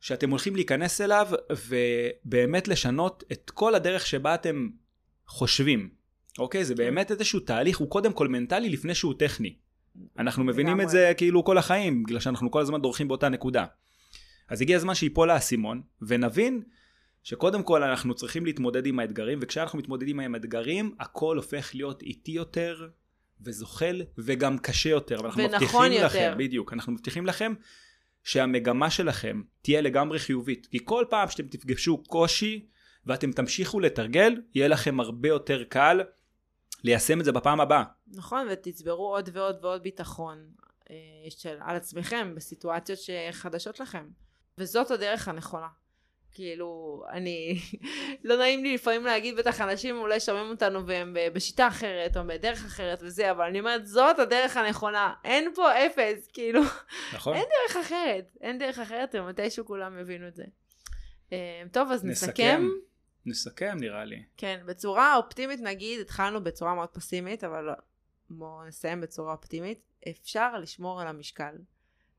שאתם 0.01 0.29
הולכים 0.29 0.55
להיכנס 0.55 1.01
אליו 1.01 1.27
ובאמת 1.69 2.67
לשנות 2.67 3.23
את 3.31 3.49
כל 3.49 3.75
הדרך 3.75 4.07
שבה 4.07 4.35
אתם 4.35 4.69
חושבים. 5.27 5.98
אוקיי? 6.39 6.65
זה 6.65 6.75
באמת 6.75 7.11
איזשהו 7.11 7.39
תהליך, 7.39 7.77
הוא 7.77 7.89
קודם 7.89 8.13
כל 8.13 8.27
מנטלי 8.27 8.69
לפני 8.69 8.95
שהוא 8.95 9.13
טכני. 9.19 9.55
אנחנו 10.19 10.43
מבינים 10.43 10.67
לגמרי. 10.67 10.85
את 10.85 10.89
זה 10.89 11.11
כאילו 11.17 11.43
כל 11.43 11.57
החיים, 11.57 12.03
בגלל 12.03 12.19
שאנחנו 12.19 12.51
כל 12.51 12.61
הזמן 12.61 12.81
דורכים 12.81 13.07
באותה 13.07 13.29
נקודה. 13.29 13.65
אז 14.49 14.61
הגיע 14.61 14.77
הזמן 14.77 14.95
שיפול 14.95 15.29
האסימון, 15.29 15.81
ונבין 16.01 16.61
שקודם 17.23 17.63
כל 17.63 17.83
אנחנו 17.83 18.13
צריכים 18.13 18.45
להתמודד 18.45 18.85
עם 18.85 18.99
האתגרים, 18.99 19.39
וכשאנחנו 19.41 19.79
מתמודדים 19.79 20.19
עם 20.19 20.35
האתגרים, 20.35 20.95
הכל 20.99 21.37
הופך 21.37 21.71
להיות 21.73 22.01
איטי 22.01 22.31
יותר, 22.31 22.87
וזוחל, 23.41 24.01
וגם 24.17 24.57
קשה 24.57 24.89
יותר. 24.89 25.19
ונכון 25.23 25.45
מבטיחים 25.45 25.91
יותר. 25.91 26.05
לכם, 26.05 26.33
בדיוק, 26.37 26.73
אנחנו 26.73 26.93
מבטיחים 26.93 27.25
לכם 27.25 27.53
שהמגמה 28.23 28.89
שלכם 28.89 29.41
תהיה 29.61 29.81
לגמרי 29.81 30.19
חיובית. 30.19 30.67
כי 30.71 30.77
כל 30.83 31.05
פעם 31.09 31.29
שאתם 31.29 31.47
תפגשו 31.47 32.03
קושי, 32.03 32.65
ואתם 33.05 33.31
תמשיכו 33.31 33.79
לתרגל, 33.79 34.35
יהיה 34.55 34.67
לכם 34.67 34.99
הרבה 34.99 35.29
יותר 35.29 35.63
קל 35.63 36.01
ליישם 36.83 37.19
את 37.19 37.25
זה 37.25 37.31
בפעם 37.31 37.61
הבאה. 37.61 37.83
נכון, 38.07 38.47
ותצברו 38.51 39.15
עוד 39.15 39.29
ועוד 39.33 39.65
ועוד 39.65 39.83
ביטחון 39.83 40.37
אה, 40.89 40.95
של, 41.29 41.57
על 41.61 41.75
עצמכם 41.75 42.35
בסיטואציות 42.35 42.99
שחדשות 42.99 43.79
לכם. 43.79 44.07
וזאת 44.57 44.91
הדרך 44.91 45.27
הנכונה. 45.27 45.67
כאילו, 46.31 47.01
אני, 47.11 47.59
לא 48.23 48.37
נעים 48.37 48.63
לי 48.63 48.73
לפעמים 48.73 49.05
להגיד, 49.05 49.37
בטח 49.37 49.61
אנשים 49.61 49.97
אולי 49.97 50.19
שומעים 50.19 50.49
אותנו 50.49 50.87
והם 50.87 51.13
ב- 51.13 51.33
בשיטה 51.33 51.67
אחרת 51.67 52.17
או 52.17 52.21
בדרך 52.27 52.65
אחרת 52.65 52.99
וזה, 53.01 53.31
אבל 53.31 53.45
אני 53.45 53.59
אומרת, 53.59 53.87
זאת 53.87 54.19
הדרך 54.19 54.57
הנכונה. 54.57 55.13
אין 55.23 55.51
פה 55.55 55.71
אפס, 55.71 56.27
כאילו, 56.33 56.61
נכון? 57.13 57.35
אין 57.35 57.43
דרך 57.45 57.77
אחרת. 57.85 58.37
אין 58.41 58.57
דרך 58.57 58.79
אחרת, 58.79 59.15
ומתישהו 59.15 59.65
כולם 59.65 59.99
יבינו 59.99 60.27
את 60.27 60.35
זה. 60.35 60.43
אה, 61.33 61.63
טוב, 61.71 61.91
אז 61.91 62.05
נסכם. 62.05 62.29
נסכם. 62.29 62.67
נסכם 63.29 63.77
נראה 63.79 64.05
לי. 64.05 64.23
כן, 64.37 64.61
בצורה 64.65 65.15
אופטימית 65.15 65.59
נגיד, 65.59 65.99
התחלנו 65.99 66.43
בצורה 66.43 66.75
מאוד 66.75 66.89
פסימית, 66.89 67.43
אבל 67.43 67.61
לא. 67.61 67.73
בואו 68.29 68.67
נסיים 68.67 69.01
בצורה 69.01 69.33
אופטימית. 69.33 69.79
אפשר 70.09 70.57
לשמור 70.57 71.01
על 71.01 71.07
המשקל. 71.07 71.55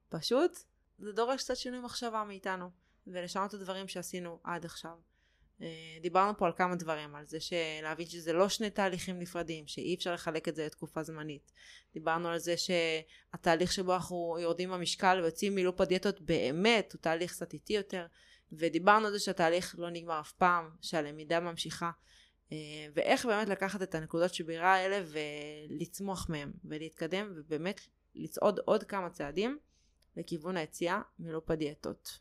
פשוט, 0.08 0.58
זה 0.98 1.12
דורש 1.12 1.42
קצת 1.42 1.56
שינוי 1.56 1.80
מחשבה 1.80 2.24
מאיתנו, 2.24 2.70
ולשנות 3.06 3.54
את 3.54 3.54
הדברים 3.54 3.88
שעשינו 3.88 4.40
עד 4.44 4.64
עכשיו. 4.64 4.96
אה, 5.62 5.98
דיברנו 6.02 6.38
פה 6.38 6.46
על 6.46 6.52
כמה 6.56 6.76
דברים, 6.76 7.14
על 7.14 7.26
זה 7.26 7.38
שלהבין 7.40 8.06
שזה 8.06 8.32
לא 8.32 8.48
שני 8.48 8.70
תהליכים 8.70 9.18
נפרדים, 9.18 9.66
שאי 9.66 9.94
אפשר 9.94 10.14
לחלק 10.14 10.48
את 10.48 10.54
זה 10.54 10.66
לתקופה 10.66 11.02
זמנית. 11.02 11.52
דיברנו 11.94 12.28
על 12.28 12.38
זה 12.38 12.54
שהתהליך 12.56 13.72
שבו 13.72 13.94
אנחנו 13.94 14.36
יורדים 14.40 14.70
במשקל 14.70 15.20
ויוצאים 15.22 15.54
מלופ 15.54 15.80
הדיאטות 15.80 16.20
באמת 16.20 16.92
הוא 16.92 17.00
תהליך 17.00 17.30
קצת 17.32 17.52
איטי 17.52 17.72
יותר. 17.72 18.06
ודיברנו 18.52 19.06
על 19.06 19.12
זה 19.12 19.18
שהתהליך 19.18 19.74
לא 19.78 19.90
נגמר 19.90 20.20
אף 20.20 20.32
פעם, 20.32 20.70
שהלמידה 20.80 21.40
ממשיכה, 21.40 21.90
אה, 22.52 22.56
ואיך 22.94 23.26
באמת 23.26 23.48
לקחת 23.48 23.82
את 23.82 23.94
הנקודות 23.94 24.34
שבירה 24.34 24.74
האלה 24.74 25.04
ולצמוח 25.06 26.28
מהם, 26.28 26.52
ולהתקדם, 26.64 27.32
ובאמת 27.36 27.80
לצעוד 28.14 28.58
עוד 28.64 28.84
כמה 28.84 29.10
צעדים 29.10 29.58
לכיוון 30.16 30.56
היציאה 30.56 31.00
מלופ 31.18 31.50
הדיאטות. 31.50 32.18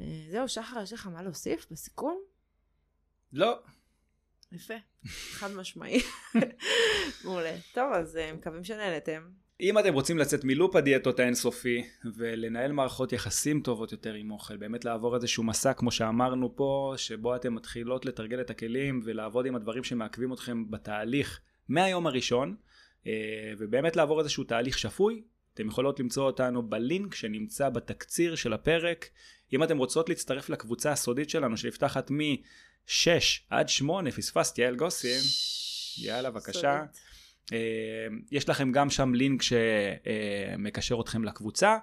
אה, 0.00 0.26
זהו, 0.30 0.48
שחר, 0.48 0.82
יש 0.82 0.92
לך 0.92 1.06
מה 1.06 1.22
להוסיף 1.22 1.66
בסיכום? 1.70 2.20
לא. 3.32 3.62
יפה, 4.52 4.74
חד 5.06 5.50
משמעי. 5.50 6.02
מעולה. 7.24 7.56
טוב, 7.74 7.92
אז 7.92 8.16
אה, 8.16 8.32
מקווים 8.32 8.64
שנהנתם. 8.64 9.30
אם 9.60 9.78
אתם 9.78 9.94
רוצים 9.94 10.18
לצאת 10.18 10.44
מלופ 10.44 10.76
הדיאטות 10.76 11.20
האינסופי 11.20 11.84
ולנהל 12.16 12.72
מערכות 12.72 13.12
יחסים 13.12 13.60
טובות 13.60 13.92
יותר 13.92 14.14
עם 14.14 14.30
אוכל, 14.30 14.56
באמת 14.56 14.84
לעבור 14.84 15.16
איזשהו 15.16 15.42
מסע 15.42 15.72
כמו 15.72 15.90
שאמרנו 15.90 16.56
פה, 16.56 16.94
שבו 16.96 17.36
אתם 17.36 17.54
מתחילות 17.54 18.06
לתרגל 18.06 18.40
את 18.40 18.50
הכלים 18.50 19.00
ולעבוד 19.04 19.46
עם 19.46 19.56
הדברים 19.56 19.84
שמעכבים 19.84 20.32
אתכם 20.32 20.70
בתהליך 20.70 21.40
מהיום 21.68 22.06
הראשון, 22.06 22.56
אה, 23.06 23.12
ובאמת 23.58 23.96
לעבור 23.96 24.20
איזשהו 24.20 24.44
תהליך 24.44 24.78
שפוי, 24.78 25.22
אתם 25.54 25.68
יכולות 25.68 26.00
למצוא 26.00 26.26
אותנו 26.26 26.62
בלינק 26.62 27.14
שנמצא 27.14 27.68
בתקציר 27.68 28.34
של 28.34 28.52
הפרק. 28.52 29.08
אם 29.52 29.62
אתם 29.62 29.78
רוצות 29.78 30.08
להצטרף 30.08 30.50
לקבוצה 30.50 30.92
הסודית 30.92 31.30
שלנו 31.30 31.56
שנפתחת 31.56 32.10
מ-6 32.10 33.10
עד 33.50 33.68
8, 33.68 34.10
פספסתי 34.10 34.62
יעל 34.62 34.76
גוסים. 34.76 35.20
יאללה, 35.98 36.30
בבקשה. 36.30 36.84
סודית. 36.86 37.07
אה, 37.52 37.58
יש 38.30 38.48
לכם 38.48 38.72
גם 38.72 38.90
שם 38.90 39.14
לינק 39.14 39.42
שמקשר 39.42 41.00
אתכם 41.00 41.24
לקבוצה, 41.24 41.78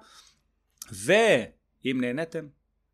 ואם 0.92 1.98
נהניתם, 2.02 2.48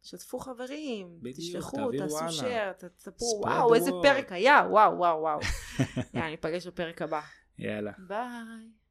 שתפו 0.04 0.40
חברים, 0.40 1.08
בדיוק, 1.20 1.38
תשלחו, 1.38 1.92
תעשו. 1.98 2.32
שייר, 2.32 2.72
תספרו, 2.72 3.42
וואו, 3.44 3.76
איזה. 3.76 3.92
פרק 4.04 4.32
היה, 4.32 4.64
וואו, 4.70 4.98
וואו, 4.98 5.20
וואו. 5.20 5.40
יאללה, 6.14 6.30
ניפגש 6.30 6.68
בפרק 6.68 7.02
הבא. 7.02 7.22
יאללה. 7.60 7.92
ביי. 8.08 8.72